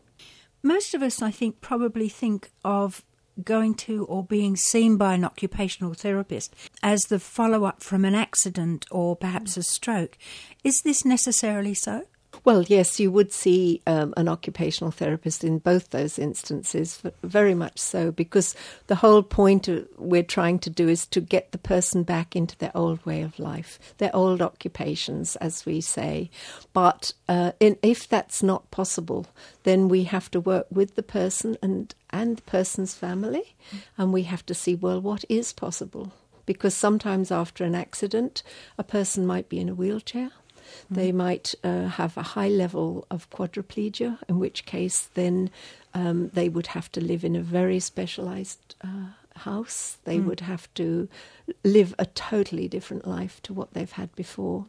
Most 0.63 0.93
of 0.93 1.03
us, 1.03 1.21
I 1.21 1.31
think, 1.31 1.61
probably 1.61 2.09
think 2.09 2.49
of 2.65 3.03
going 3.43 3.75
to 3.75 4.05
or 4.05 4.23
being 4.23 4.55
seen 4.55 4.97
by 4.97 5.13
an 5.13 5.25
occupational 5.25 5.93
therapist 5.93 6.55
as 6.81 7.01
the 7.09 7.19
follow 7.19 7.65
up 7.65 7.83
from 7.83 8.05
an 8.05 8.15
accident 8.15 8.85
or 8.91 9.15
perhaps 9.15 9.57
a 9.57 9.63
stroke. 9.63 10.17
Is 10.63 10.81
this 10.81 11.05
necessarily 11.05 11.73
so? 11.73 12.03
Well, 12.43 12.63
yes, 12.63 12.99
you 12.99 13.11
would 13.11 13.33
see 13.33 13.81
um, 13.87 14.13
an 14.15 14.27
occupational 14.27 14.91
therapist 14.91 15.43
in 15.43 15.59
both 15.59 15.89
those 15.89 16.19
instances, 16.19 17.01
very 17.23 17.53
much 17.53 17.79
so, 17.79 18.11
because 18.11 18.55
the 18.87 18.95
whole 18.95 19.23
point 19.23 19.67
we're 19.97 20.23
trying 20.23 20.59
to 20.59 20.69
do 20.69 20.87
is 20.87 21.05
to 21.07 21.21
get 21.21 21.51
the 21.51 21.57
person 21.57 22.03
back 22.03 22.35
into 22.35 22.57
their 22.57 22.71
old 22.75 23.05
way 23.05 23.21
of 23.21 23.39
life, 23.39 23.79
their 23.97 24.15
old 24.15 24.41
occupations, 24.41 25.35
as 25.37 25.65
we 25.65 25.81
say. 25.81 26.29
But 26.73 27.13
uh, 27.27 27.53
in, 27.59 27.77
if 27.81 28.07
that's 28.07 28.43
not 28.43 28.69
possible, 28.71 29.27
then 29.63 29.87
we 29.87 30.03
have 30.05 30.29
to 30.31 30.39
work 30.39 30.67
with 30.69 30.95
the 30.95 31.03
person 31.03 31.57
and, 31.61 31.93
and 32.09 32.37
the 32.37 32.41
person's 32.43 32.93
family, 32.93 33.55
and 33.97 34.13
we 34.13 34.23
have 34.23 34.45
to 34.45 34.53
see, 34.53 34.75
well, 34.75 35.01
what 35.01 35.25
is 35.29 35.53
possible? 35.53 36.13
Because 36.45 36.73
sometimes 36.73 37.31
after 37.31 37.63
an 37.63 37.75
accident, 37.75 38.43
a 38.77 38.83
person 38.83 39.25
might 39.25 39.49
be 39.49 39.59
in 39.59 39.69
a 39.69 39.75
wheelchair 39.75 40.31
they 40.89 41.11
might 41.11 41.53
uh, 41.63 41.87
have 41.87 42.17
a 42.17 42.23
high 42.23 42.49
level 42.49 43.05
of 43.09 43.29
quadriplegia, 43.29 44.19
in 44.27 44.39
which 44.39 44.65
case 44.65 45.09
then 45.13 45.49
um, 45.93 46.29
they 46.33 46.49
would 46.49 46.67
have 46.67 46.91
to 46.93 47.01
live 47.01 47.23
in 47.23 47.35
a 47.35 47.41
very 47.41 47.79
specialized 47.79 48.75
uh, 48.83 49.07
house. 49.35 49.97
They 50.03 50.17
mm. 50.17 50.25
would 50.25 50.41
have 50.41 50.71
to 50.75 51.07
live 51.63 51.93
a 51.99 52.05
totally 52.05 52.67
different 52.67 53.07
life 53.07 53.41
to 53.43 53.53
what 53.53 53.73
they've 53.73 53.91
had 53.91 54.13
before. 54.15 54.65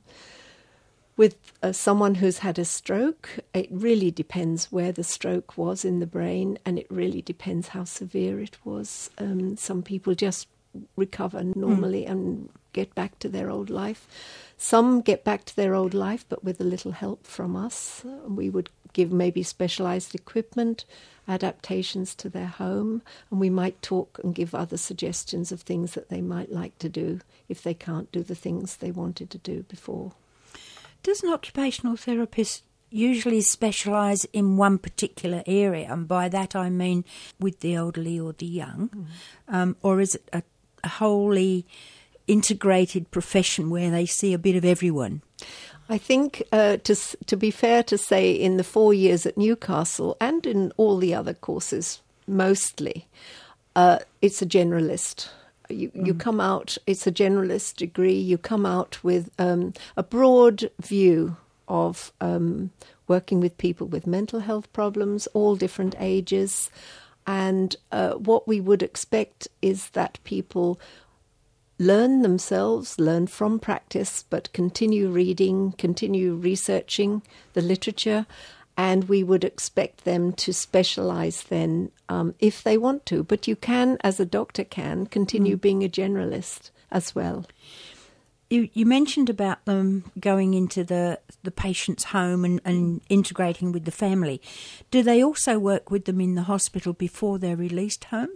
With 1.18 1.36
uh, 1.64 1.72
someone 1.72 2.14
who's 2.14 2.38
had 2.38 2.60
a 2.60 2.64
stroke, 2.64 3.40
it 3.52 3.66
really 3.72 4.12
depends 4.12 4.70
where 4.70 4.92
the 4.92 5.02
stroke 5.02 5.58
was 5.58 5.84
in 5.84 5.98
the 5.98 6.06
brain, 6.06 6.60
and 6.64 6.78
it 6.78 6.86
really 6.90 7.22
depends 7.22 7.68
how 7.68 7.82
severe 7.82 8.38
it 8.40 8.56
was. 8.64 9.10
Um, 9.18 9.56
some 9.56 9.82
people 9.82 10.14
just 10.14 10.46
recover 10.94 11.42
normally 11.42 12.04
mm. 12.04 12.10
and 12.10 12.48
get 12.72 12.94
back 12.94 13.18
to 13.18 13.28
their 13.28 13.50
old 13.50 13.68
life. 13.68 14.06
Some 14.56 15.00
get 15.00 15.24
back 15.24 15.44
to 15.46 15.56
their 15.56 15.74
old 15.74 15.92
life, 15.92 16.24
but 16.28 16.44
with 16.44 16.60
a 16.60 16.64
little 16.64 16.92
help 16.92 17.26
from 17.26 17.56
us. 17.56 18.04
We 18.28 18.48
would 18.48 18.70
give 18.92 19.10
maybe 19.10 19.42
specialized 19.42 20.14
equipment, 20.14 20.84
adaptations 21.26 22.14
to 22.14 22.28
their 22.28 22.46
home, 22.46 23.02
and 23.32 23.40
we 23.40 23.50
might 23.50 23.82
talk 23.82 24.20
and 24.22 24.36
give 24.36 24.54
other 24.54 24.76
suggestions 24.76 25.50
of 25.50 25.62
things 25.62 25.94
that 25.94 26.10
they 26.10 26.20
might 26.20 26.52
like 26.52 26.78
to 26.78 26.88
do 26.88 27.22
if 27.48 27.60
they 27.60 27.74
can't 27.74 28.12
do 28.12 28.22
the 28.22 28.36
things 28.36 28.76
they 28.76 28.92
wanted 28.92 29.30
to 29.30 29.38
do 29.38 29.64
before. 29.64 30.12
Does 31.08 31.22
an 31.22 31.32
occupational 31.32 31.96
therapist 31.96 32.64
usually 32.90 33.40
specialise 33.40 34.26
in 34.34 34.58
one 34.58 34.76
particular 34.76 35.42
area, 35.46 35.90
and 35.90 36.06
by 36.06 36.28
that 36.28 36.54
I 36.54 36.68
mean 36.68 37.02
with 37.40 37.60
the 37.60 37.74
elderly 37.74 38.20
or 38.20 38.34
the 38.34 38.44
young, 38.44 38.90
mm. 38.90 39.06
um, 39.48 39.76
or 39.80 40.02
is 40.02 40.16
it 40.16 40.28
a, 40.34 40.42
a 40.84 40.88
wholly 40.88 41.64
integrated 42.26 43.10
profession 43.10 43.70
where 43.70 43.90
they 43.90 44.04
see 44.04 44.34
a 44.34 44.38
bit 44.38 44.54
of 44.54 44.66
everyone? 44.66 45.22
I 45.88 45.96
think, 45.96 46.42
uh, 46.52 46.76
to 46.76 46.94
to 47.24 47.36
be 47.38 47.50
fair 47.50 47.82
to 47.84 47.96
say, 47.96 48.30
in 48.30 48.58
the 48.58 48.62
four 48.62 48.92
years 48.92 49.24
at 49.24 49.38
Newcastle 49.38 50.14
and 50.20 50.44
in 50.44 50.72
all 50.76 50.98
the 50.98 51.14
other 51.14 51.32
courses, 51.32 52.02
mostly, 52.26 53.06
uh, 53.74 54.00
it's 54.20 54.42
a 54.42 54.46
generalist. 54.46 55.30
You, 55.68 55.90
mm. 55.90 56.06
you 56.06 56.14
come 56.14 56.40
out, 56.40 56.76
it's 56.86 57.06
a 57.06 57.12
generalist 57.12 57.76
degree. 57.76 58.18
You 58.18 58.38
come 58.38 58.66
out 58.66 59.02
with 59.02 59.30
um, 59.38 59.74
a 59.96 60.02
broad 60.02 60.70
view 60.80 61.36
of 61.66 62.12
um, 62.20 62.70
working 63.06 63.40
with 63.40 63.58
people 63.58 63.86
with 63.86 64.06
mental 64.06 64.40
health 64.40 64.72
problems, 64.72 65.26
all 65.28 65.56
different 65.56 65.94
ages. 65.98 66.70
And 67.26 67.76
uh, 67.92 68.12
what 68.12 68.48
we 68.48 68.60
would 68.60 68.82
expect 68.82 69.48
is 69.60 69.90
that 69.90 70.18
people 70.24 70.80
learn 71.78 72.22
themselves, 72.22 72.98
learn 72.98 73.26
from 73.26 73.58
practice, 73.58 74.24
but 74.28 74.52
continue 74.52 75.08
reading, 75.08 75.72
continue 75.72 76.34
researching 76.34 77.22
the 77.52 77.60
literature, 77.62 78.26
and 78.78 79.08
we 79.08 79.24
would 79.24 79.42
expect 79.42 80.04
them 80.04 80.32
to 80.32 80.54
specialize 80.54 81.42
then 81.42 81.90
um, 82.08 82.32
if 82.38 82.62
they 82.62 82.78
want 82.78 83.04
to. 83.06 83.24
But 83.24 83.48
you 83.48 83.56
can, 83.56 83.98
as 84.04 84.20
a 84.20 84.24
doctor 84.24 84.62
can, 84.62 85.06
continue 85.06 85.56
mm. 85.56 85.60
being 85.60 85.84
a 85.84 85.88
generalist 85.88 86.70
as 86.92 87.12
well. 87.12 87.44
You, 88.50 88.70
you 88.72 88.86
mentioned 88.86 89.28
about 89.28 89.62
them 89.66 90.10
going 90.18 90.54
into 90.54 90.82
the, 90.82 91.20
the 91.42 91.50
patient's 91.50 92.04
home 92.04 92.46
and, 92.46 92.62
and 92.64 93.02
integrating 93.10 93.72
with 93.72 93.84
the 93.84 93.90
family. 93.90 94.40
Do 94.90 95.02
they 95.02 95.22
also 95.22 95.58
work 95.58 95.90
with 95.90 96.06
them 96.06 96.18
in 96.18 96.34
the 96.34 96.44
hospital 96.44 96.94
before 96.94 97.38
they're 97.38 97.56
released 97.56 98.04
home? 98.04 98.30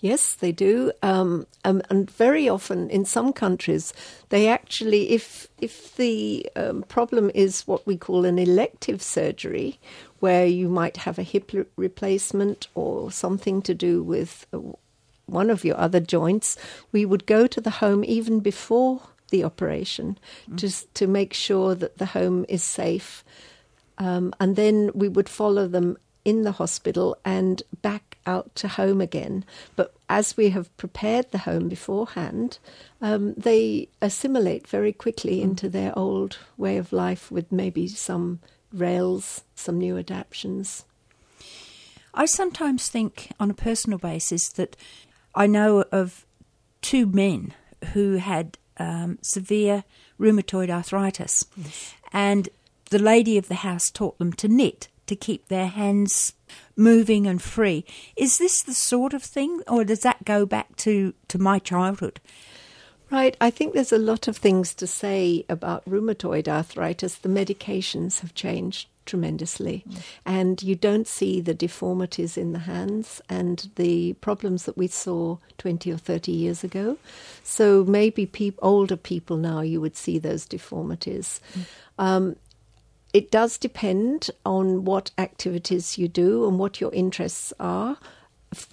Yes, 0.00 0.32
they 0.32 0.52
do. 0.52 0.90
Um, 1.02 1.46
um, 1.64 1.82
and 1.90 2.10
very 2.10 2.48
often 2.48 2.88
in 2.88 3.04
some 3.04 3.30
countries, 3.34 3.92
they 4.30 4.48
actually, 4.48 5.10
if, 5.10 5.48
if 5.60 5.94
the 5.96 6.48
um, 6.56 6.82
problem 6.84 7.30
is 7.34 7.66
what 7.66 7.86
we 7.86 7.98
call 7.98 8.24
an 8.24 8.38
elective 8.38 9.02
surgery, 9.02 9.78
where 10.20 10.46
you 10.46 10.70
might 10.70 10.96
have 10.98 11.18
a 11.18 11.22
hip 11.22 11.52
replacement 11.76 12.68
or 12.74 13.12
something 13.12 13.60
to 13.62 13.74
do 13.74 14.02
with 14.02 14.46
uh, 14.54 14.60
one 15.26 15.50
of 15.50 15.62
your 15.62 15.78
other 15.78 16.00
joints, 16.00 16.56
we 16.90 17.04
would 17.04 17.26
go 17.26 17.46
to 17.46 17.60
the 17.60 17.70
home 17.70 18.02
even 18.02 18.40
before 18.40 19.02
the 19.30 19.44
operation 19.44 20.18
mm. 20.48 20.56
just 20.56 20.92
to 20.94 21.06
make 21.06 21.34
sure 21.34 21.74
that 21.74 21.98
the 21.98 22.06
home 22.06 22.44
is 22.48 22.62
safe. 22.62 23.24
Um, 23.98 24.32
and 24.40 24.56
then 24.56 24.90
we 24.94 25.08
would 25.08 25.28
follow 25.28 25.66
them 25.66 25.96
in 26.24 26.42
the 26.42 26.52
hospital 26.52 27.16
and 27.24 27.62
back 27.80 28.18
out 28.26 28.54
to 28.54 28.68
home 28.68 29.00
again. 29.00 29.44
But 29.76 29.94
as 30.08 30.36
we 30.36 30.50
have 30.50 30.76
prepared 30.76 31.30
the 31.30 31.38
home 31.38 31.68
beforehand, 31.68 32.58
um, 33.00 33.34
they 33.34 33.88
assimilate 34.02 34.66
very 34.66 34.92
quickly 34.92 35.38
mm. 35.38 35.42
into 35.42 35.68
their 35.68 35.98
old 35.98 36.38
way 36.56 36.76
of 36.76 36.92
life 36.92 37.30
with 37.30 37.50
maybe 37.50 37.88
some 37.88 38.40
rails, 38.72 39.42
some 39.54 39.78
new 39.78 39.96
adaptations. 39.96 40.84
I 42.14 42.26
sometimes 42.26 42.88
think, 42.88 43.30
on 43.38 43.50
a 43.50 43.54
personal 43.54 43.98
basis, 43.98 44.48
that 44.50 44.76
I 45.34 45.46
know 45.46 45.84
of 45.92 46.26
two 46.82 47.06
men 47.06 47.54
who 47.92 48.16
had 48.16 48.58
um, 48.78 49.18
severe 49.22 49.84
rheumatoid 50.18 50.70
arthritis, 50.70 51.44
yes. 51.56 51.94
and 52.12 52.48
the 52.90 52.98
lady 52.98 53.36
of 53.36 53.48
the 53.48 53.56
house 53.56 53.90
taught 53.90 54.18
them 54.18 54.32
to 54.34 54.48
knit 54.48 54.88
to 55.06 55.16
keep 55.16 55.48
their 55.48 55.66
hands 55.66 56.34
moving 56.76 57.26
and 57.26 57.42
free. 57.42 57.84
Is 58.16 58.38
this 58.38 58.62
the 58.62 58.74
sort 58.74 59.14
of 59.14 59.22
thing, 59.22 59.62
or 59.66 59.84
does 59.84 60.00
that 60.00 60.24
go 60.24 60.46
back 60.46 60.76
to, 60.76 61.14
to 61.28 61.38
my 61.38 61.58
childhood? 61.58 62.20
Right. 63.10 63.36
I 63.40 63.50
think 63.50 63.72
there's 63.72 63.92
a 63.92 63.98
lot 63.98 64.28
of 64.28 64.36
things 64.36 64.74
to 64.74 64.86
say 64.86 65.44
about 65.48 65.84
rheumatoid 65.86 66.46
arthritis. 66.46 67.16
The 67.16 67.30
medications 67.30 68.20
have 68.20 68.34
changed 68.34 68.88
tremendously, 69.08 69.82
mm. 69.88 70.00
and 70.24 70.62
you 70.62 70.76
don't 70.76 71.08
see 71.08 71.40
the 71.40 71.54
deformities 71.54 72.36
in 72.36 72.52
the 72.52 72.60
hands 72.60 73.20
and 73.28 73.70
the 73.76 74.12
problems 74.14 74.64
that 74.64 74.76
we 74.76 74.86
saw 74.86 75.38
20 75.56 75.90
or 75.90 75.96
30 75.96 76.30
years 76.30 76.62
ago. 76.62 76.96
So 77.42 77.84
maybe 77.84 78.26
pe- 78.26 78.52
older 78.60 78.96
people 78.96 79.36
now 79.36 79.60
you 79.60 79.80
would 79.80 79.96
see 79.96 80.18
those 80.18 80.46
deformities. 80.46 81.40
Mm. 81.54 81.64
Um, 81.98 82.36
it 83.12 83.30
does 83.30 83.58
depend 83.58 84.30
on 84.44 84.84
what 84.84 85.10
activities 85.16 85.96
you 85.98 86.08
do 86.08 86.46
and 86.46 86.58
what 86.58 86.80
your 86.80 86.92
interests 86.92 87.52
are. 87.58 87.96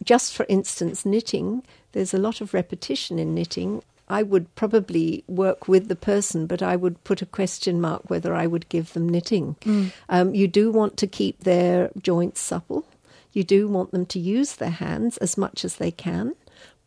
Just 0.03 0.33
for 0.33 0.45
instance, 0.49 1.05
knitting, 1.05 1.63
there's 1.93 2.13
a 2.13 2.19
lot 2.19 2.41
of 2.41 2.53
repetition 2.53 3.17
in 3.17 3.33
knitting. 3.33 3.81
I 4.07 4.23
would 4.23 4.53
probably 4.55 5.23
work 5.27 5.67
with 5.67 5.87
the 5.87 5.95
person, 5.95 6.45
but 6.45 6.61
I 6.61 6.75
would 6.75 7.03
put 7.03 7.21
a 7.21 7.25
question 7.25 7.81
mark 7.81 8.09
whether 8.09 8.35
I 8.35 8.45
would 8.47 8.69
give 8.69 8.93
them 8.93 9.09
knitting. 9.09 9.55
Mm. 9.61 9.91
Um, 10.09 10.35
you 10.35 10.47
do 10.47 10.71
want 10.71 10.97
to 10.97 11.07
keep 11.07 11.43
their 11.43 11.91
joints 12.01 12.41
supple. 12.41 12.87
You 13.33 13.43
do 13.43 13.67
want 13.67 13.91
them 13.91 14.05
to 14.07 14.19
use 14.19 14.55
their 14.55 14.69
hands 14.69 15.17
as 15.17 15.37
much 15.37 15.65
as 15.65 15.77
they 15.77 15.91
can. 15.91 16.35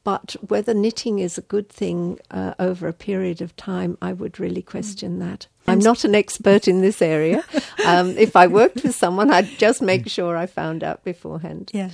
But 0.04 0.36
whether 0.40 0.72
knitting 0.72 1.18
is 1.18 1.36
a 1.36 1.42
good 1.42 1.68
thing 1.68 2.18
uh, 2.30 2.54
over 2.58 2.88
a 2.88 2.92
period 2.92 3.42
of 3.42 3.54
time, 3.56 3.98
I 4.00 4.12
would 4.12 4.40
really 4.40 4.62
question 4.62 5.16
mm. 5.16 5.20
that. 5.20 5.48
I'm 5.66 5.80
not 5.80 6.04
an 6.04 6.14
expert 6.14 6.66
in 6.66 6.80
this 6.80 7.02
area. 7.02 7.44
Um, 7.86 8.18
if 8.18 8.36
I 8.36 8.48
worked 8.48 8.82
with 8.82 8.94
someone, 8.94 9.30
I'd 9.30 9.48
just 9.56 9.80
make 9.80 10.08
sure 10.08 10.36
I 10.36 10.44
found 10.44 10.84
out 10.84 11.04
beforehand. 11.04 11.70
Yeah. 11.72 11.88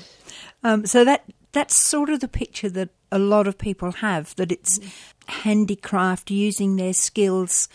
Um, 0.64 0.86
so 0.86 1.04
that 1.04 1.24
that's 1.52 1.88
sort 1.88 2.10
of 2.10 2.18
the 2.18 2.26
picture 2.26 2.68
that 2.70 2.88
a 3.14 3.18
lot 3.18 3.46
of 3.46 3.56
people 3.56 3.92
have 3.92 4.34
that 4.36 4.50
it's 4.52 4.78
mm. 4.78 4.90
handicraft 5.28 6.30
using 6.30 6.76
their 6.76 6.92
skills 6.92 7.68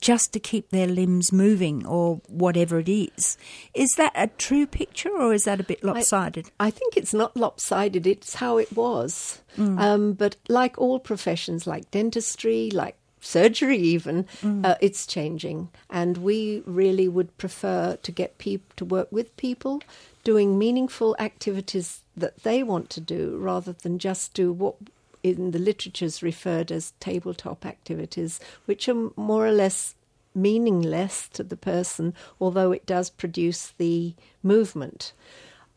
just 0.00 0.32
to 0.32 0.40
keep 0.40 0.70
their 0.70 0.88
limbs 0.88 1.32
moving 1.32 1.86
or 1.86 2.16
whatever 2.28 2.80
it 2.80 2.88
is. 2.88 3.36
Is 3.74 3.92
that 3.98 4.12
a 4.16 4.26
true 4.26 4.66
picture 4.66 5.10
or 5.10 5.32
is 5.32 5.44
that 5.44 5.60
a 5.60 5.64
bit 5.64 5.84
lopsided? 5.84 6.50
I, 6.58 6.68
I 6.68 6.70
think 6.70 6.96
it's 6.96 7.14
not 7.14 7.36
lopsided, 7.36 8.06
it's 8.06 8.36
how 8.36 8.56
it 8.56 8.74
was. 8.74 9.40
Mm. 9.56 9.78
Um, 9.78 10.12
but 10.14 10.36
like 10.48 10.76
all 10.78 10.98
professions, 10.98 11.66
like 11.66 11.90
dentistry, 11.90 12.70
like 12.72 12.96
surgery 13.20 13.78
even 13.78 14.24
mm. 14.40 14.64
uh, 14.64 14.76
it's 14.80 15.06
changing 15.06 15.68
and 15.90 16.18
we 16.18 16.62
really 16.64 17.08
would 17.08 17.36
prefer 17.38 17.96
to 18.02 18.12
get 18.12 18.38
people 18.38 18.72
to 18.76 18.84
work 18.84 19.10
with 19.10 19.36
people 19.36 19.82
doing 20.22 20.56
meaningful 20.58 21.16
activities 21.18 22.02
that 22.16 22.42
they 22.42 22.62
want 22.62 22.90
to 22.90 23.00
do 23.00 23.36
rather 23.38 23.72
than 23.72 23.98
just 23.98 24.34
do 24.34 24.52
what 24.52 24.76
in 25.22 25.50
the 25.50 25.58
literature 25.58 26.04
is 26.04 26.22
referred 26.22 26.70
as 26.70 26.92
tabletop 27.00 27.66
activities, 27.66 28.38
which 28.64 28.88
are 28.88 29.10
more 29.16 29.46
or 29.46 29.52
less 29.52 29.94
meaningless 30.34 31.28
to 31.30 31.42
the 31.42 31.56
person, 31.56 32.14
although 32.40 32.70
it 32.70 32.86
does 32.86 33.10
produce 33.10 33.72
the 33.78 34.14
movement. 34.42 35.12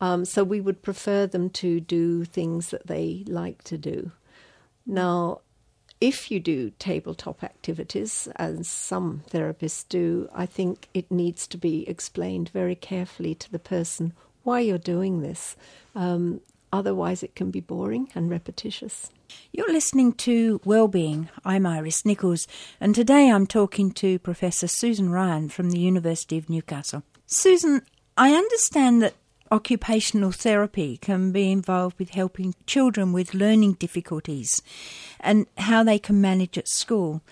Um, 0.00 0.24
so 0.24 0.44
we 0.44 0.60
would 0.60 0.82
prefer 0.82 1.26
them 1.26 1.50
to 1.50 1.80
do 1.80 2.24
things 2.24 2.70
that 2.70 2.86
they 2.86 3.24
like 3.26 3.64
to 3.64 3.76
do. 3.76 4.12
Now, 4.86 5.40
if 6.00 6.30
you 6.30 6.40
do 6.40 6.70
tabletop 6.78 7.44
activities, 7.44 8.28
as 8.36 8.66
some 8.66 9.22
therapists 9.30 9.86
do, 9.88 10.28
I 10.34 10.46
think 10.46 10.88
it 10.94 11.10
needs 11.10 11.46
to 11.48 11.58
be 11.58 11.86
explained 11.88 12.48
very 12.48 12.74
carefully 12.74 13.34
to 13.34 13.52
the 13.52 13.58
person 13.58 14.14
why 14.42 14.60
you're 14.60 14.78
doing 14.78 15.20
this. 15.20 15.56
Um, 15.94 16.40
otherwise, 16.72 17.22
it 17.22 17.34
can 17.34 17.50
be 17.50 17.60
boring 17.60 18.08
and 18.14 18.30
repetitious. 18.30 19.10
You're 19.52 19.72
listening 19.72 20.12
to 20.14 20.60
Wellbeing. 20.64 21.28
I'm 21.44 21.66
Iris 21.66 22.04
Nichols, 22.04 22.46
and 22.80 22.94
today 22.94 23.30
I'm 23.30 23.46
talking 23.46 23.92
to 23.92 24.18
Professor 24.18 24.66
Susan 24.66 25.10
Ryan 25.10 25.48
from 25.48 25.70
the 25.70 25.78
University 25.78 26.36
of 26.38 26.50
Newcastle. 26.50 27.02
Susan, 27.26 27.82
I 28.16 28.32
understand 28.32 29.02
that 29.02 29.14
occupational 29.52 30.32
therapy 30.32 30.96
can 30.96 31.32
be 31.32 31.50
involved 31.50 31.98
with 31.98 32.10
helping 32.10 32.54
children 32.66 33.12
with 33.12 33.34
learning 33.34 33.74
difficulties 33.74 34.62
and 35.18 35.46
how 35.58 35.82
they 35.82 35.98
can 35.98 36.20
manage 36.20 36.56
at 36.56 36.68
school. 36.68 37.22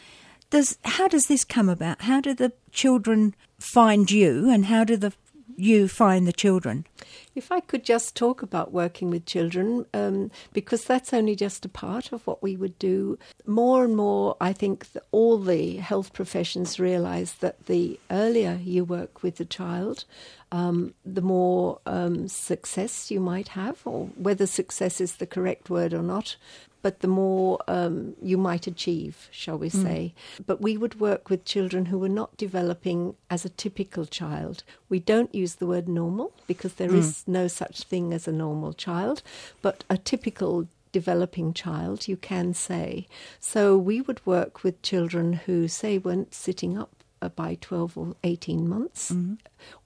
Does 0.50 0.78
how 0.84 1.08
does 1.08 1.26
this 1.26 1.44
come 1.44 1.68
about? 1.68 2.02
How 2.02 2.20
do 2.20 2.34
the 2.34 2.52
children 2.72 3.34
find 3.58 4.10
you 4.10 4.50
and 4.50 4.66
how 4.66 4.84
do 4.84 4.96
the 4.96 5.12
you 5.58 5.88
find 5.88 6.26
the 6.26 6.32
children? 6.32 6.86
If 7.34 7.50
I 7.50 7.60
could 7.60 7.84
just 7.84 8.16
talk 8.16 8.42
about 8.42 8.72
working 8.72 9.10
with 9.10 9.26
children, 9.26 9.86
um, 9.92 10.30
because 10.52 10.84
that's 10.84 11.12
only 11.12 11.34
just 11.34 11.64
a 11.64 11.68
part 11.68 12.12
of 12.12 12.26
what 12.26 12.42
we 12.42 12.56
would 12.56 12.78
do. 12.78 13.18
More 13.46 13.84
and 13.84 13.96
more, 13.96 14.36
I 14.40 14.52
think 14.52 14.86
all 15.10 15.38
the 15.38 15.76
health 15.76 16.12
professions 16.12 16.80
realize 16.80 17.34
that 17.34 17.66
the 17.66 17.98
earlier 18.10 18.58
you 18.62 18.84
work 18.84 19.22
with 19.22 19.36
the 19.36 19.44
child, 19.44 20.04
um, 20.52 20.94
the 21.04 21.22
more 21.22 21.80
um, 21.86 22.28
success 22.28 23.10
you 23.10 23.20
might 23.20 23.48
have, 23.48 23.80
or 23.84 24.06
whether 24.16 24.46
success 24.46 25.00
is 25.00 25.16
the 25.16 25.26
correct 25.26 25.70
word 25.70 25.92
or 25.92 26.02
not 26.02 26.36
but 26.82 27.00
the 27.00 27.08
more 27.08 27.58
um, 27.68 28.14
you 28.22 28.36
might 28.38 28.66
achieve, 28.66 29.28
shall 29.30 29.58
we 29.58 29.68
hmm. 29.68 29.82
say. 29.82 30.14
Mm. 30.36 30.46
But 30.46 30.60
we 30.60 30.76
would 30.76 31.00
work 31.00 31.30
with 31.30 31.44
children 31.44 31.86
who 31.86 31.98
were 31.98 32.08
not 32.08 32.36
developing 32.36 33.14
as 33.30 33.44
a 33.44 33.50
typical 33.50 34.06
child. 34.06 34.62
We 34.88 35.00
don't 35.00 35.34
use 35.34 35.56
the 35.56 35.66
word 35.66 35.88
normal 35.88 36.32
because 36.46 36.74
there 36.74 36.90
mm. 36.90 36.98
is 36.98 37.24
no 37.26 37.48
such 37.48 37.82
thing 37.82 38.12
as 38.12 38.28
a 38.28 38.32
normal 38.32 38.72
child, 38.72 39.22
but 39.62 39.84
a 39.90 39.98
typical 39.98 40.68
developing 40.92 41.52
child, 41.52 42.08
you 42.08 42.16
can 42.16 42.54
say. 42.54 43.06
So 43.40 43.76
we 43.76 44.00
would 44.00 44.24
work 44.26 44.62
with 44.62 44.82
children 44.82 45.34
who, 45.34 45.68
say, 45.68 45.98
weren't 45.98 46.34
sitting 46.34 46.78
up 46.78 46.97
by 47.28 47.56
12 47.60 47.96
or 47.98 48.14
18 48.24 48.68
months, 48.68 49.10
mm-hmm. 49.10 49.34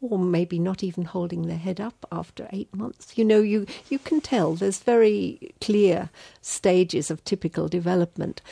or 0.00 0.18
maybe 0.18 0.58
not 0.58 0.82
even 0.82 1.04
holding 1.04 1.46
their 1.46 1.58
head 1.58 1.80
up 1.80 2.06
after 2.10 2.48
eight 2.52 2.74
months. 2.74 3.16
You 3.16 3.24
know, 3.24 3.40
you, 3.40 3.66
you 3.88 3.98
can 3.98 4.20
tell 4.20 4.54
there's 4.54 4.80
very 4.80 5.54
clear 5.60 6.10
stages 6.40 7.10
of 7.10 7.24
typical 7.24 7.68
development. 7.68 8.42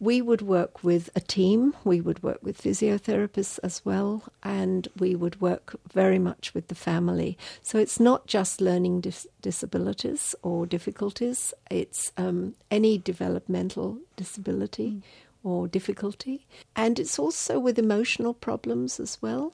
We 0.00 0.20
would 0.20 0.42
work 0.42 0.82
with 0.82 1.08
a 1.14 1.20
team, 1.20 1.74
we 1.84 2.00
would 2.00 2.22
work 2.22 2.40
with 2.42 2.60
physiotherapists 2.60 3.60
as 3.62 3.84
well, 3.84 4.24
and 4.42 4.88
we 4.98 5.14
would 5.14 5.40
work 5.40 5.76
very 5.92 6.18
much 6.18 6.52
with 6.52 6.68
the 6.68 6.74
family. 6.74 7.38
So 7.62 7.78
it's 7.78 8.00
not 8.00 8.26
just 8.26 8.60
learning 8.60 9.02
dis- 9.02 9.28
disabilities 9.40 10.34
or 10.42 10.66
difficulties, 10.66 11.54
it's 11.70 12.12
um, 12.18 12.54
any 12.70 12.98
developmental 12.98 13.98
disability. 14.16 14.90
Mm 14.90 15.02
or 15.44 15.68
difficulty. 15.68 16.46
And 16.74 16.98
it's 16.98 17.18
also 17.18 17.60
with 17.60 17.78
emotional 17.78 18.34
problems 18.34 18.98
as 18.98 19.18
well. 19.22 19.52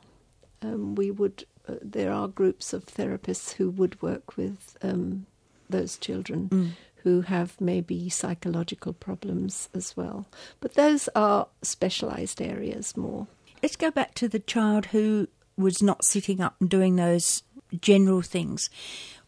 Um, 0.62 0.94
we 0.94 1.10
would, 1.10 1.44
uh, 1.68 1.74
there 1.82 2.12
are 2.12 2.28
groups 2.28 2.72
of 2.72 2.86
therapists 2.86 3.54
who 3.54 3.68
would 3.70 4.00
work 4.00 4.36
with 4.36 4.76
um, 4.82 5.26
those 5.68 5.98
children 5.98 6.48
mm. 6.48 6.70
who 7.02 7.22
have 7.22 7.60
maybe 7.60 8.08
psychological 8.08 8.92
problems 8.92 9.68
as 9.74 9.96
well. 9.96 10.26
But 10.60 10.74
those 10.74 11.08
are 11.14 11.48
specialized 11.62 12.40
areas 12.40 12.96
more. 12.96 13.26
Let's 13.62 13.76
go 13.76 13.90
back 13.90 14.14
to 14.14 14.28
the 14.28 14.38
child 14.38 14.86
who 14.86 15.28
was 15.58 15.82
not 15.82 16.04
sitting 16.04 16.40
up 16.40 16.56
and 16.60 16.70
doing 16.70 16.96
those 16.96 17.42
general 17.80 18.22
things. 18.22 18.70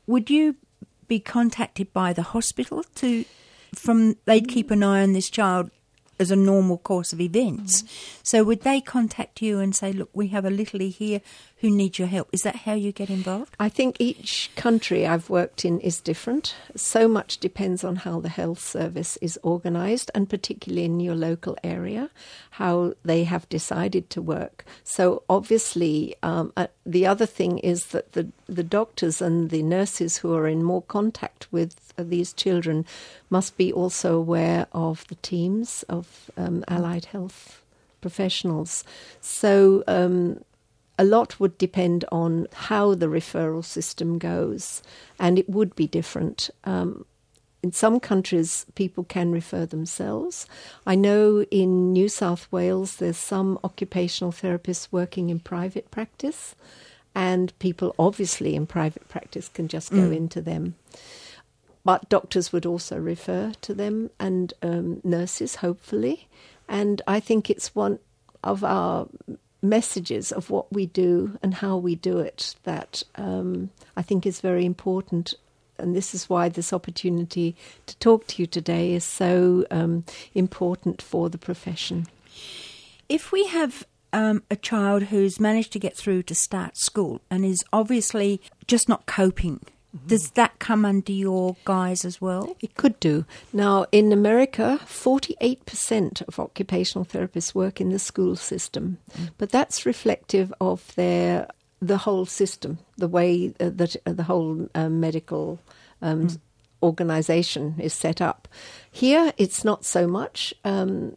Would 0.06 0.30
you 0.30 0.56
be 1.08 1.20
contacted 1.20 1.92
by 1.92 2.12
the 2.12 2.22
hospital 2.22 2.84
to 2.94 3.24
from 3.74 4.16
they'd 4.24 4.48
keep 4.48 4.70
an 4.70 4.82
eye 4.82 5.02
on 5.02 5.12
this 5.12 5.30
child 5.30 5.70
as 6.18 6.30
a 6.30 6.36
normal 6.36 6.78
course 6.78 7.12
of 7.12 7.20
events. 7.20 7.82
Mm. 7.82 7.88
So 8.22 8.44
would 8.44 8.62
they 8.62 8.80
contact 8.80 9.42
you 9.42 9.58
and 9.58 9.74
say, 9.74 9.92
look, 9.92 10.10
we 10.12 10.28
have 10.28 10.44
a 10.44 10.50
littlie 10.50 10.92
here 10.92 11.20
who 11.62 11.70
need 11.70 11.96
your 11.96 12.08
help? 12.08 12.28
Is 12.32 12.42
that 12.42 12.56
how 12.56 12.74
you 12.74 12.90
get 12.90 13.08
involved? 13.08 13.54
I 13.60 13.68
think 13.68 13.96
each 14.00 14.50
country 14.56 15.06
I've 15.06 15.30
worked 15.30 15.64
in 15.64 15.78
is 15.78 16.00
different. 16.00 16.56
So 16.74 17.06
much 17.06 17.38
depends 17.38 17.84
on 17.84 17.96
how 17.96 18.18
the 18.18 18.28
health 18.28 18.58
service 18.58 19.16
is 19.18 19.38
organised, 19.44 20.10
and 20.12 20.28
particularly 20.28 20.84
in 20.84 20.98
your 20.98 21.14
local 21.14 21.56
area, 21.62 22.10
how 22.50 22.94
they 23.04 23.22
have 23.22 23.48
decided 23.48 24.10
to 24.10 24.20
work. 24.20 24.64
So 24.82 25.22
obviously, 25.30 26.16
um, 26.24 26.52
uh, 26.56 26.66
the 26.84 27.06
other 27.06 27.26
thing 27.26 27.58
is 27.58 27.86
that 27.86 28.12
the 28.12 28.32
the 28.46 28.64
doctors 28.64 29.22
and 29.22 29.50
the 29.50 29.62
nurses 29.62 30.18
who 30.18 30.34
are 30.34 30.48
in 30.48 30.64
more 30.64 30.82
contact 30.82 31.46
with 31.52 31.92
uh, 31.96 32.02
these 32.02 32.32
children 32.32 32.84
must 33.30 33.56
be 33.56 33.72
also 33.72 34.16
aware 34.16 34.66
of 34.72 35.06
the 35.06 35.20
teams 35.22 35.84
of 35.88 36.28
um, 36.36 36.64
allied 36.66 37.04
health 37.04 37.62
professionals. 38.00 38.82
So 39.20 39.84
um, 39.86 40.42
a 40.98 41.04
lot 41.04 41.40
would 41.40 41.56
depend 41.58 42.04
on 42.12 42.46
how 42.52 42.94
the 42.94 43.06
referral 43.06 43.64
system 43.64 44.18
goes, 44.18 44.82
and 45.18 45.38
it 45.38 45.48
would 45.48 45.74
be 45.74 45.86
different. 45.86 46.50
Um, 46.64 47.04
in 47.62 47.72
some 47.72 48.00
countries, 48.00 48.66
people 48.74 49.04
can 49.04 49.30
refer 49.30 49.64
themselves. 49.66 50.46
I 50.86 50.94
know 50.96 51.42
in 51.50 51.92
New 51.92 52.08
South 52.08 52.50
Wales, 52.50 52.96
there's 52.96 53.16
some 53.16 53.58
occupational 53.62 54.32
therapists 54.32 54.88
working 54.90 55.30
in 55.30 55.38
private 55.38 55.90
practice, 55.90 56.54
and 57.14 57.56
people 57.58 57.94
obviously 57.98 58.54
in 58.54 58.66
private 58.66 59.08
practice 59.08 59.48
can 59.48 59.68
just 59.68 59.90
go 59.90 60.08
Mm. 60.08 60.16
into 60.16 60.40
them. 60.40 60.74
But 61.84 62.08
doctors 62.08 62.52
would 62.52 62.66
also 62.66 62.98
refer 62.98 63.52
to 63.60 63.74
them, 63.74 64.10
and 64.18 64.52
um, 64.62 65.00
nurses, 65.04 65.56
hopefully. 65.56 66.28
And 66.68 67.02
I 67.06 67.20
think 67.20 67.48
it's 67.48 67.74
one 67.74 67.98
of 68.42 68.64
our 68.64 69.08
messages 69.62 70.32
of 70.32 70.50
what 70.50 70.72
we 70.72 70.86
do 70.86 71.38
and 71.42 71.54
how 71.54 71.76
we 71.76 71.94
do 71.94 72.18
it 72.18 72.54
that 72.64 73.02
um, 73.14 73.70
I 73.96 74.02
think 74.02 74.26
is 74.26 74.40
very 74.40 74.64
important. 74.64 75.34
And 75.78 75.96
this 75.96 76.14
is 76.14 76.28
why 76.28 76.48
this 76.48 76.72
opportunity 76.72 77.56
to 77.86 77.96
talk 77.98 78.26
to 78.28 78.42
you 78.42 78.46
today 78.46 78.92
is 78.92 79.04
so 79.04 79.64
um, 79.70 80.04
important 80.34 81.00
for 81.00 81.30
the 81.30 81.38
profession. 81.38 82.06
If 83.08 83.32
we 83.32 83.46
have 83.46 83.86
um, 84.12 84.42
a 84.50 84.56
child 84.56 85.04
who's 85.04 85.40
managed 85.40 85.72
to 85.72 85.78
get 85.78 85.96
through 85.96 86.24
to 86.24 86.34
start 86.34 86.76
school 86.76 87.20
and 87.30 87.44
is 87.44 87.64
obviously 87.72 88.40
just 88.66 88.88
not 88.88 89.06
coping, 89.06 89.60
does 90.06 90.30
that 90.32 90.58
come 90.58 90.84
under 90.84 91.12
your 91.12 91.56
guise 91.64 92.04
as 92.04 92.20
well? 92.20 92.56
It 92.60 92.76
could 92.76 92.98
do. 92.98 93.26
Now, 93.52 93.84
in 93.92 94.10
America, 94.12 94.80
48% 94.86 96.22
of 96.26 96.38
occupational 96.38 97.04
therapists 97.04 97.54
work 97.54 97.80
in 97.80 97.90
the 97.90 97.98
school 97.98 98.36
system, 98.36 98.98
but 99.36 99.50
that's 99.50 99.84
reflective 99.84 100.52
of 100.60 100.94
their 100.94 101.48
the 101.80 101.98
whole 101.98 102.24
system, 102.24 102.78
the 102.96 103.08
way 103.08 103.52
uh, 103.58 103.70
that 103.74 103.96
uh, 104.06 104.12
the 104.12 104.22
whole 104.22 104.68
uh, 104.74 104.88
medical 104.88 105.58
um, 106.00 106.28
organization 106.80 107.74
is 107.78 107.92
set 107.92 108.20
up. 108.20 108.46
Here, 108.90 109.32
it's 109.36 109.64
not 109.64 109.84
so 109.84 110.06
much, 110.06 110.54
um, 110.64 111.16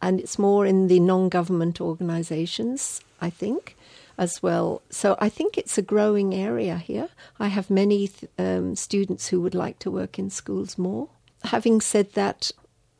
and 0.00 0.18
it's 0.18 0.38
more 0.38 0.64
in 0.64 0.88
the 0.88 0.98
non-government 0.98 1.80
organizations, 1.80 3.02
I 3.20 3.28
think 3.28 3.76
as 4.18 4.42
well. 4.42 4.82
So 4.90 5.16
I 5.20 5.28
think 5.28 5.56
it's 5.56 5.78
a 5.78 5.82
growing 5.82 6.34
area 6.34 6.76
here. 6.76 7.08
I 7.38 7.48
have 7.48 7.70
many 7.70 8.08
th- 8.08 8.30
um, 8.38 8.74
students 8.76 9.28
who 9.28 9.40
would 9.40 9.54
like 9.54 9.78
to 9.80 9.90
work 9.90 10.18
in 10.18 10.28
schools 10.30 10.76
more. 10.76 11.08
Having 11.44 11.80
said 11.82 12.12
that, 12.14 12.50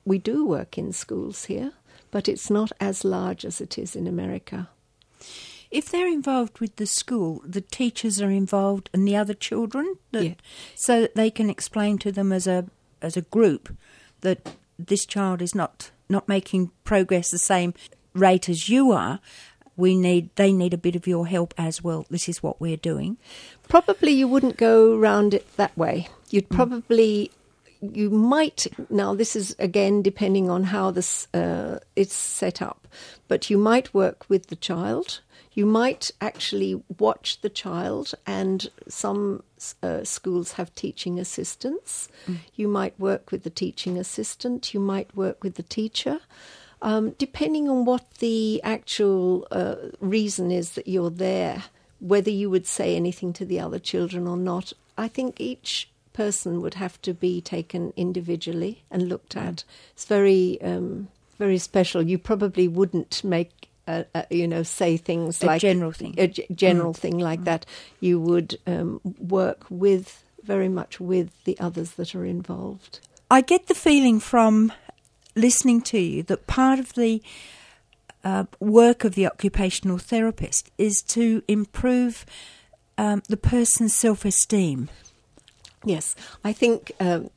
we 0.05 0.19
do 0.19 0.47
work 0.47 0.79
in 0.79 0.93
schools 0.93 1.47
here, 1.47 1.73
but 2.11 2.29
it's 2.29 2.49
not 2.51 2.71
as 2.81 3.05
large 3.05 3.45
as 3.45 3.61
it 3.61 3.77
is 3.77 3.97
in 3.97 4.07
America. 4.07 4.69
If 5.71 5.91
they're 5.91 6.07
involved 6.09 6.61
with 6.61 6.77
the 6.77 6.87
school, 6.87 7.43
the 7.45 7.61
teachers 7.61 8.23
are 8.23 8.31
involved 8.31 8.89
and 8.95 9.07
the 9.07 9.17
other 9.17 9.35
children, 9.35 9.97
that, 10.13 10.25
Yeah. 10.25 10.35
so 10.75 11.03
that 11.03 11.15
they 11.15 11.31
can 11.31 11.51
explain 11.51 11.99
to 11.99 12.13
them 12.13 12.33
as 12.33 12.47
a 12.47 12.67
as 13.01 13.17
a 13.17 13.23
group 13.23 13.77
that 14.23 14.57
this 14.79 15.05
child 15.07 15.43
is 15.43 15.55
not 15.55 15.91
not 16.09 16.27
making 16.27 16.71
progress 16.85 17.31
the 17.31 17.39
same 17.39 17.75
rate 18.15 18.49
as 18.49 18.69
you 18.69 18.93
are. 18.93 19.21
We 19.79 19.97
need 19.97 20.29
they 20.35 20.53
need 20.53 20.75
a 20.75 20.79
bit 20.79 20.97
of 20.97 21.07
your 21.07 21.27
help 21.27 21.55
as 21.57 21.83
well. 21.83 22.05
This 22.11 22.29
is 22.29 22.43
what 22.43 22.61
we're 22.61 22.77
doing. 22.77 23.17
Probably 23.69 24.11
you 24.11 24.29
wouldn't 24.29 24.59
go 24.59 24.97
round 24.97 25.33
it 25.33 25.47
that 25.57 25.75
way. 25.79 26.09
You'd 26.31 26.51
probably, 26.51 27.31
you 27.81 28.11
might, 28.11 28.67
now 28.91 29.15
this 29.15 29.37
is 29.37 29.55
again 29.59 30.03
depending 30.03 30.51
on 30.51 30.65
how 30.65 30.91
this 30.91 31.29
uh, 31.33 31.79
it's 31.95 32.15
set 32.15 32.61
up, 32.61 32.89
but 33.29 33.49
you 33.49 33.57
might 33.57 33.95
work 33.95 34.27
with 34.29 34.49
the 34.49 34.57
child. 34.57 35.21
You 35.55 35.67
might 35.67 36.13
actually 36.21 36.83
watch 36.99 37.41
the 37.41 37.49
child, 37.49 38.15
and 38.27 38.69
some 38.89 39.43
uh, 39.83 40.05
schools 40.05 40.53
have 40.53 40.73
teaching 40.75 41.19
assistants. 41.19 42.09
You 42.55 42.69
might 42.69 42.99
work 42.99 43.33
with 43.33 43.43
the 43.43 43.51
teaching 43.51 43.99
assistant, 43.99 44.75
you 44.75 44.81
might 44.81 45.17
work 45.17 45.43
with 45.43 45.55
the 45.55 45.65
teacher. 45.65 46.21
Um, 46.81 47.11
depending 47.19 47.69
on 47.69 47.85
what 47.85 48.09
the 48.19 48.61
actual 48.63 49.47
uh, 49.51 49.77
reason 50.01 50.51
is 50.53 50.73
that 50.73 50.87
you're 50.89 51.11
there, 51.11 51.65
whether 52.01 52.31
you 52.31 52.51
would 52.51 52.67
say 52.67 52.95
anything 52.95 53.33
to 53.35 53.45
the 53.45 53.59
other 53.61 53.79
children 53.79 54.27
or 54.29 54.37
not, 54.37 54.73
I 54.97 55.09
think 55.09 55.41
each 55.41 55.89
person 56.13 56.61
would 56.63 56.75
have 56.75 57.01
to 57.03 57.15
be 57.15 57.41
taken 57.41 57.93
individually 57.97 58.83
and 58.91 59.09
looked 59.09 59.37
at. 59.37 59.65
It's 59.95 60.05
very, 60.05 60.61
um, 60.63 61.09
very 61.39 61.59
special. 61.59 62.03
You 62.03 62.19
probably 62.19 62.69
wouldn't 62.69 63.23
make. 63.25 63.51
Uh, 63.87 64.05
uh, 64.15 64.23
you 64.29 64.47
know, 64.47 64.63
say 64.63 64.99
things 64.99 65.43
A 65.43 65.47
like 65.47 65.63
general 65.63 65.93
thing. 65.93 66.15
a 66.19 66.27
g- 66.27 66.45
general 66.55 66.93
thing 66.93 67.17
like 67.19 67.45
that. 67.45 67.65
You 68.01 68.21
would 68.21 68.59
um, 68.67 69.01
work 69.19 69.65
with 69.71 70.23
very 70.43 70.69
much 70.69 71.01
with 71.01 71.31
the 71.45 71.59
others 71.59 71.93
that 71.93 72.15
are 72.15 72.27
involved. 72.27 73.01
I 73.31 73.41
get 73.41 73.67
the 73.69 73.75
feeling 73.75 74.21
from 74.21 74.73
listening 75.39 75.81
to 75.83 75.99
you 75.99 76.23
that 76.25 76.47
part 76.47 76.79
of 76.79 76.95
the 76.95 77.23
uh, 78.25 78.45
work 78.61 79.05
of 79.05 79.15
the 79.15 79.27
occupational 79.27 79.99
therapist 79.99 80.71
is 80.77 81.03
to 81.03 81.43
improve 81.49 82.27
um, 82.97 83.23
the 83.29 83.37
person's 83.37 83.95
self 83.95 84.25
esteem. 84.25 84.89
Yes, 85.85 86.17
I 86.45 86.53
think 86.53 86.93
um, 86.99 87.31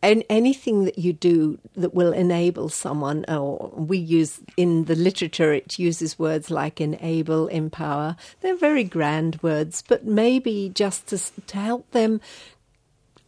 an 0.00 0.22
anything 0.30 0.84
that 0.84 0.98
you 0.98 1.12
do 1.12 1.58
that 1.74 1.92
will 1.92 2.12
enable 2.12 2.68
someone, 2.68 3.24
or 3.28 3.72
we 3.74 3.98
use 3.98 4.40
in 4.56 4.84
the 4.84 4.94
literature, 4.94 5.52
it 5.52 5.78
uses 5.78 6.18
words 6.18 6.50
like 6.50 6.80
enable, 6.80 7.48
empower. 7.48 8.16
They're 8.40 8.56
very 8.56 8.84
grand 8.84 9.42
words, 9.42 9.82
but 9.86 10.04
maybe 10.04 10.70
just 10.72 11.08
to, 11.08 11.18
to 11.18 11.56
help 11.56 11.90
them 11.90 12.20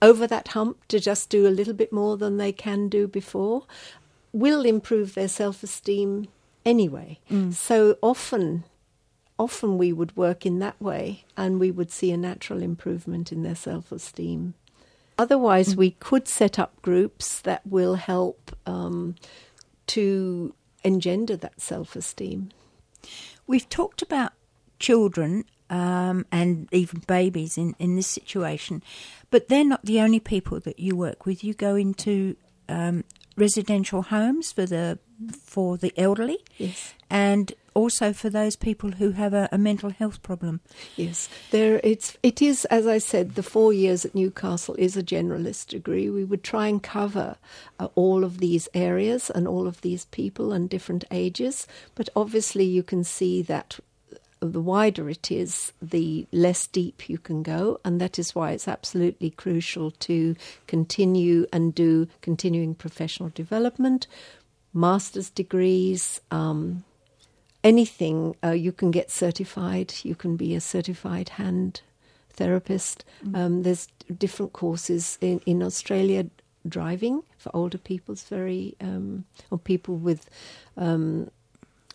over 0.03 0.27
that 0.27 0.49
hump 0.49 0.87
to 0.89 0.99
just 0.99 1.29
do 1.31 1.47
a 1.47 1.49
little 1.51 1.75
bit 1.75 1.93
more 1.93 2.17
than 2.17 2.37
they 2.37 2.53
can 2.53 2.89
do 2.89 3.07
before 3.07 3.65
will 4.33 4.65
improve 4.65 5.15
their 5.15 5.29
self 5.29 5.63
esteem 5.63 6.29
anyway. 6.65 7.19
So 7.53 7.97
often 8.03 8.65
often 9.41 9.79
we 9.79 9.91
would 9.91 10.15
work 10.19 10.45
in 10.45 10.59
that 10.59 10.81
way 10.81 11.25
and 11.35 11.59
we 11.59 11.71
would 11.71 11.91
see 11.91 12.13
a 12.13 12.17
natural 12.17 12.63
improvement 12.63 13.33
in 13.33 13.43
their 13.43 13.55
self 13.55 13.91
esteem. 13.91 14.55
Otherwise, 15.19 15.75
we 15.77 15.93
could 15.93 16.29
set 16.29 16.59
up 16.59 16.81
groups 16.83 17.41
that 17.41 17.67
will 17.67 17.97
help 17.97 18.57
um, 18.67 19.15
to 19.87 20.55
engender 20.85 21.37
that 21.37 21.61
self 21.61 21.97
esteem. 21.97 22.51
We've 23.47 23.69
talked 23.69 24.03
about 24.03 24.33
children 24.79 25.45
um, 25.71 26.27
and 26.31 26.69
even 26.73 27.01
babies 27.07 27.57
in, 27.57 27.75
in 27.79 27.97
this 27.97 28.09
situation, 28.09 28.83
but 29.31 29.49
they're 29.49 29.65
not 29.65 29.85
the 29.85 30.01
only 30.01 30.21
people 30.21 30.61
that 30.61 30.79
you 30.79 30.95
work 30.97 31.25
with. 31.25 31.43
You 31.43 31.55
go 31.55 31.77
into 31.77 32.37
um, 32.69 33.05
residential 33.37 34.03
homes 34.03 34.53
for 34.53 34.67
the 34.67 34.99
for 35.43 35.77
the 35.77 35.93
elderly, 35.99 36.39
Yes. 36.59 36.95
and 37.11 37.53
also 37.75 38.13
for 38.13 38.31
those 38.31 38.57
people 38.57 38.93
who 38.93 39.11
have 39.13 39.35
a, 39.35 39.49
a 39.53 39.59
mental 39.59 39.91
health 39.91 40.23
problem. 40.23 40.61
Yes, 40.97 41.29
there 41.51 41.79
it's 41.85 42.17
it 42.23 42.41
is 42.43 42.65
as 42.67 42.87
I 42.87 42.99
said. 42.99 43.35
The 43.35 43.43
four 43.43 43.73
years 43.73 44.05
at 44.05 44.15
Newcastle 44.15 44.75
is 44.79 44.97
a 44.97 45.03
generalist 45.03 45.67
degree. 45.69 46.09
We 46.11 46.25
would 46.25 46.43
try 46.43 46.69
and 46.69 46.83
cover 46.83 47.37
uh, 47.79 47.89
all 47.95 48.25
of 48.25 48.39
these 48.39 48.67
areas 48.75 49.31
and 49.31 49.47
all 49.47 49.67
of 49.69 49.83
these 49.83 50.07
people 50.07 50.53
and 50.53 50.69
different 50.71 51.05
ages. 51.11 51.67
But 51.95 52.09
obviously, 52.17 52.65
you 52.65 52.83
can 52.83 53.05
see 53.05 53.43
that 53.43 53.79
the 54.41 54.61
wider 54.61 55.09
it 55.09 55.31
is, 55.31 55.73
the 55.81 56.27
less 56.33 56.67
deep 56.67 57.09
you 57.09 57.19
can 57.19 57.43
go, 57.43 57.81
and 57.85 58.01
that 58.01 58.19
is 58.19 58.35
why 58.35 58.53
it's 58.53 58.69
absolutely 58.69 59.31
crucial 59.31 59.91
to 59.93 60.35
continue 60.67 61.47
and 61.53 61.75
do 61.75 62.09
continuing 62.23 62.75
professional 62.75 63.29
development, 63.31 64.07
master's 64.73 65.31
degrees. 65.31 66.21
Um, 66.31 66.85
anything. 67.63 68.37
Uh, 68.43 68.51
you 68.51 68.73
can 68.73 68.91
get 68.91 69.11
certified. 69.11 69.95
You 70.03 70.15
can 70.15 70.37
be 70.37 70.55
a 70.55 70.61
certified 70.61 71.31
hand 71.31 71.83
therapist. 72.31 73.05
Um, 73.35 73.63
there's 73.63 73.89
different 74.19 74.53
courses 74.53 75.19
in, 75.21 75.41
in 75.47 75.63
australia. 75.63 76.27
Driving 76.69 77.23
for 77.39 77.51
older 77.57 77.79
people 77.79 78.13
is 78.13 78.25
very 78.25 78.77
um, 78.83 79.25
or 79.51 79.57
people 79.57 79.97
with 79.97 80.29
um, 80.77 81.31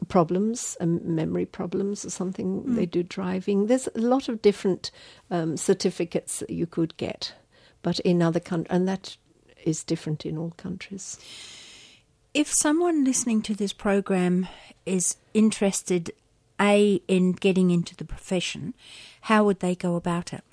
problems 0.08 0.78
um, 0.82 1.16
memory 1.16 1.46
problems 1.46 2.06
or 2.06 2.10
something 2.10 2.76
they 2.76 2.86
do 2.86 3.02
driving 3.02 3.68
there's 3.68 3.88
a 3.96 4.00
lot 4.00 4.28
of 4.28 4.42
different 4.42 4.92
um, 5.32 5.56
certificates 5.58 6.40
that 6.40 6.50
you 6.50 6.68
could 6.68 6.96
get 6.98 7.34
but 7.82 8.00
in 8.02 8.22
other 8.22 8.40
countries 8.40 8.76
and 8.76 8.88
that 8.88 9.18
is 9.64 9.84
different 9.84 10.26
in 10.26 10.38
all 10.38 10.52
countries 10.58 11.18
If 12.36 12.52
someone 12.52 13.06
listening 13.06 13.42
to 13.44 13.56
this 13.56 13.72
program 13.72 14.50
is 14.86 15.16
interested, 15.34 16.12
A, 16.60 17.02
in 17.08 17.32
getting 17.32 17.72
into 17.72 17.96
the 17.96 18.04
profession, 18.04 18.74
how 19.22 19.46
would 19.46 19.62
they 19.62 19.74
go 19.74 19.96
about 19.96 20.34
it? 20.34 20.44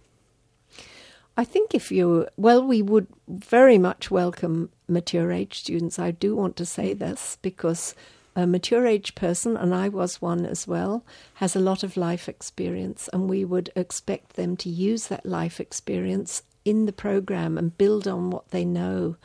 I 1.37 1.45
think 1.45 1.75
if 1.75 1.91
you, 1.91 2.29
well, 2.37 2.65
we 2.65 2.83
would 2.83 3.09
very 3.27 3.79
much 3.79 4.13
welcome 4.13 4.71
mature 4.87 5.33
age 5.33 5.59
students. 5.59 5.99
I 5.99 6.13
do 6.13 6.37
want 6.37 6.55
to 6.59 6.65
say 6.65 6.95
this 6.95 7.37
because 7.43 7.97
a 8.35 8.47
mature 8.47 8.87
age 8.87 9.15
person, 9.15 9.57
and 9.57 9.75
I 9.75 9.89
was 9.89 10.23
one 10.23 10.47
as 10.47 10.67
well, 10.67 11.05
has 11.35 11.55
a 11.55 11.61
lot 11.61 11.83
of 11.83 11.97
life 11.97 12.29
experience, 12.29 13.09
and 13.13 13.29
we 13.29 13.45
would 13.45 13.71
expect 13.77 14.37
them 14.37 14.57
to 14.59 14.69
use 14.69 15.09
that 15.09 15.27
life 15.27 15.61
experience 15.61 16.43
in 16.65 16.87
the 16.87 16.93
program 16.93 17.59
and 17.59 17.77
build 17.77 18.07
on 18.09 18.31
what 18.31 18.51
they 18.51 18.65
know. 18.65 19.17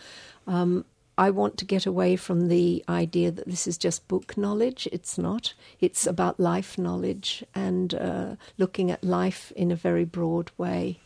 Um, 0.45 0.85
I 1.17 1.31
want 1.31 1.57
to 1.57 1.65
get 1.65 1.85
away 1.85 2.15
from 2.15 2.47
the 2.47 2.83
idea 2.87 3.31
that 3.31 3.47
this 3.47 3.65
is 3.65 3.77
just 3.77 4.07
book 4.07 4.37
knowledge. 4.37 4.87
It's 4.91 5.17
not. 5.17 5.53
It's 5.79 6.05
about 6.05 6.39
life 6.39 6.77
knowledge 6.77 7.43
and 7.55 7.93
uh, 7.95 8.35
looking 8.57 8.91
at 8.91 9.03
life 9.03 9.51
in 9.55 9.71
a 9.71 9.75
very 9.75 10.05
broad 10.05 10.51
way. 10.57 10.99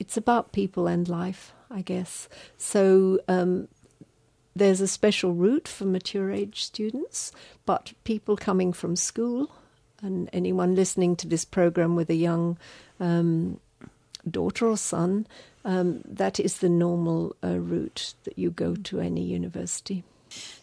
It's 0.00 0.16
about 0.16 0.52
people 0.52 0.88
and 0.88 1.08
life, 1.08 1.52
I 1.70 1.82
guess. 1.82 2.28
So 2.58 3.20
um, 3.28 3.68
there's 4.54 4.80
a 4.80 4.88
special 4.88 5.32
route 5.32 5.68
for 5.68 5.84
mature 5.84 6.30
age 6.30 6.62
students, 6.64 7.32
but 7.64 7.92
people 8.04 8.36
coming 8.36 8.72
from 8.72 8.96
school 8.96 9.50
and 10.02 10.28
anyone 10.32 10.74
listening 10.74 11.16
to 11.16 11.28
this 11.28 11.44
program 11.44 11.96
with 11.96 12.10
a 12.10 12.14
young 12.14 12.58
um, 13.00 13.60
daughter 14.28 14.66
or 14.66 14.76
son 14.76 15.26
um, 15.64 16.00
that 16.04 16.40
is 16.40 16.58
the 16.58 16.68
normal 16.68 17.36
uh, 17.42 17.58
route 17.58 18.14
that 18.24 18.38
you 18.38 18.50
go 18.50 18.74
to 18.74 19.00
any 19.00 19.22
university. 19.22 20.02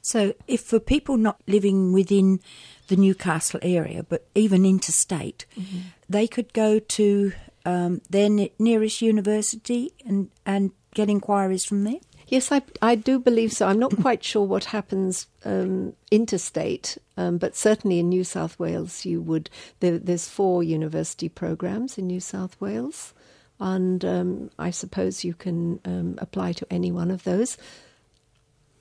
So, 0.02 0.34
if 0.48 0.62
for 0.62 0.80
people 0.80 1.16
not 1.16 1.40
living 1.48 1.94
within 1.94 2.40
the 2.88 2.96
Newcastle 2.96 3.60
area, 3.62 4.04
but 4.04 4.26
even 4.34 4.66
interstate, 4.66 5.46
mm-hmm. 5.58 5.80
they 6.10 6.28
could 6.28 6.54
go 6.54 6.80
to 6.80 7.32
um, 7.66 8.02
their 8.10 8.30
ne- 8.30 8.52
nearest 8.58 9.02
university 9.02 9.94
and, 10.06 10.30
and 10.46 10.72
get 10.96 11.10
inquiries 11.10 11.66
from 11.66 11.84
there? 11.84 12.00
Yes, 12.30 12.52
I, 12.52 12.62
I 12.82 12.96
do 12.96 13.20
believe 13.20 13.52
so. 13.52 13.68
I'm 13.68 13.80
not 13.80 13.96
quite 14.02 14.24
sure 14.24 14.46
what 14.46 14.66
happens 14.66 15.28
um, 15.44 15.94
interstate, 16.12 16.98
um, 17.18 17.38
but 17.38 17.56
certainly 17.56 18.00
in 18.00 18.10
New 18.10 18.24
South 18.24 18.58
Wales, 18.60 19.04
you 19.06 19.22
would. 19.22 19.50
There, 19.80 19.98
there's 19.98 20.30
four 20.30 20.64
university 20.64 21.28
programs 21.28 21.98
in 21.98 22.08
New 22.08 22.20
South 22.20 22.60
Wales 22.62 23.14
and 23.60 24.06
um, 24.06 24.52
I 24.58 24.70
suppose 24.70 25.24
you 25.26 25.34
can 25.34 25.80
um, 25.84 26.16
apply 26.20 26.54
to 26.54 26.68
any 26.72 26.92
one 26.92 27.12
of 27.12 27.24
those. 27.24 27.58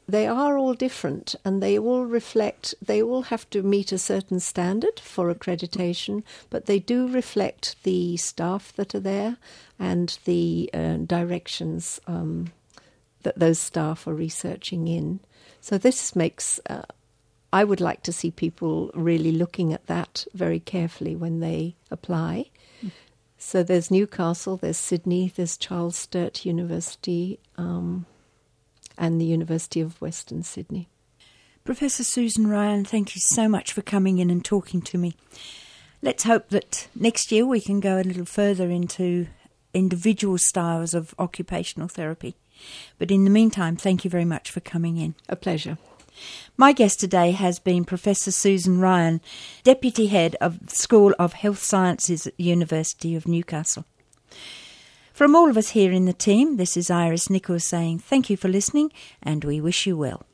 They 0.07 0.27
are 0.27 0.57
all 0.57 0.73
different 0.73 1.35
and 1.45 1.63
they 1.63 1.79
all 1.79 2.05
reflect, 2.05 2.75
they 2.81 3.03
all 3.03 3.23
have 3.23 3.51
to 3.51 3.63
meet 3.63 3.93
a 3.93 3.99
certain 3.99 4.41
standard 4.41 5.01
for 5.01 5.33
accreditation, 5.35 6.23
but 6.49 6.65
they 6.65 6.79
do 6.79 7.09
reflect 7.09 7.77
the 7.83 8.17
staff 8.17 8.73
that 8.77 8.95
are 8.95 9.01
there 9.01 9.37
and 9.79 10.19
the 10.25 10.71
uh, 10.73 10.97
directions 10.99 12.01
um, 12.07 12.53
that 13.23 13.39
those 13.39 13.59
staff 13.59 14.07
are 14.07 14.15
researching 14.15 14.89
in. 14.89 15.21
So 15.61 15.79
this 15.79 16.15
makes, 16.15 16.61
uh, 16.69 16.83
I 17.53 17.65
would 17.65 17.81
like 17.81 18.03
to 18.05 18.13
see 18.13 18.31
people 18.31 18.91
really 18.95 19.33
looking 19.33 19.73
at 19.73 19.87
that 19.87 20.27
very 20.35 20.61
carefully 20.61 21.17
when 21.17 21.41
they 21.41 21.77
apply. 21.91 22.51
So 23.39 23.63
there's 23.63 23.91
Newcastle, 23.91 24.57
there's 24.57 24.77
Sydney, 24.77 25.33
there's 25.35 25.57
Charles 25.57 25.97
Sturt 25.97 26.45
University, 26.45 27.39
um, 27.57 28.05
and 28.99 29.21
the 29.21 29.27
University 29.27 29.81
of 29.81 30.01
Western 30.01 30.43
Sydney. 30.43 30.89
Professor 31.65 32.03
Susan 32.03 32.49
Ryan, 32.49 32.85
thank 32.85 33.15
you 33.15 33.21
so 33.21 33.49
much 33.49 33.73
for 33.73 33.81
coming 33.81 34.19
in 34.19 34.29
and 34.29 34.45
talking 34.45 34.83
to 34.83 34.99
me. 34.99 35.15
Let's 36.03 36.25
hope 36.25 36.49
that 36.49 36.89
next 36.97 37.31
year 37.31 37.47
we 37.47 37.61
can 37.61 37.79
go 37.79 38.01
a 38.01 38.03
little 38.03 38.25
further 38.25 38.71
into 38.71 39.29
individual 39.73 40.39
styles 40.39 40.93
of 40.93 41.15
occupational 41.19 41.87
therapy. 41.87 42.37
But 42.99 43.11
in 43.11 43.25
the 43.25 43.31
meantime, 43.31 43.77
thank 43.77 44.05
you 44.05 44.11
very 44.11 44.25
much 44.25 44.51
for 44.51 44.61
coming 44.61 44.97
in. 44.97 45.15
A 45.29 45.37
pleasure. 45.37 45.79
My 46.57 46.73
guest 46.73 46.99
today 47.01 47.31
has 47.31 47.59
been 47.59 47.85
Professor 47.85 48.31
Susan 48.31 48.81
Ryan, 48.81 49.21
Deputy 49.63 50.09
Head 50.09 50.37
of 50.41 50.67
the 50.67 50.75
School 50.75 51.15
of 51.19 51.33
Health 51.35 51.63
Sciences 51.63 52.27
at 52.27 52.37
the 52.37 52.45
University 52.45 53.15
of 53.15 53.29
Newcastle. 53.29 53.85
From 55.13 55.35
all 55.35 55.51
of 55.51 55.57
us 55.57 55.71
here 55.71 55.91
in 55.91 56.05
the 56.05 56.13
team, 56.13 56.57
this 56.57 56.77
is 56.77 56.91
Iris 56.91 57.29
Nichols 57.29 57.65
saying 57.65 57.99
thank 57.99 58.31
you 58.31 58.37
for 58.37 58.49
listening 58.49 58.93
and 59.23 59.45
we 59.45 59.61
wish 59.61 59.87
you 59.87 59.97
well. 59.97 60.25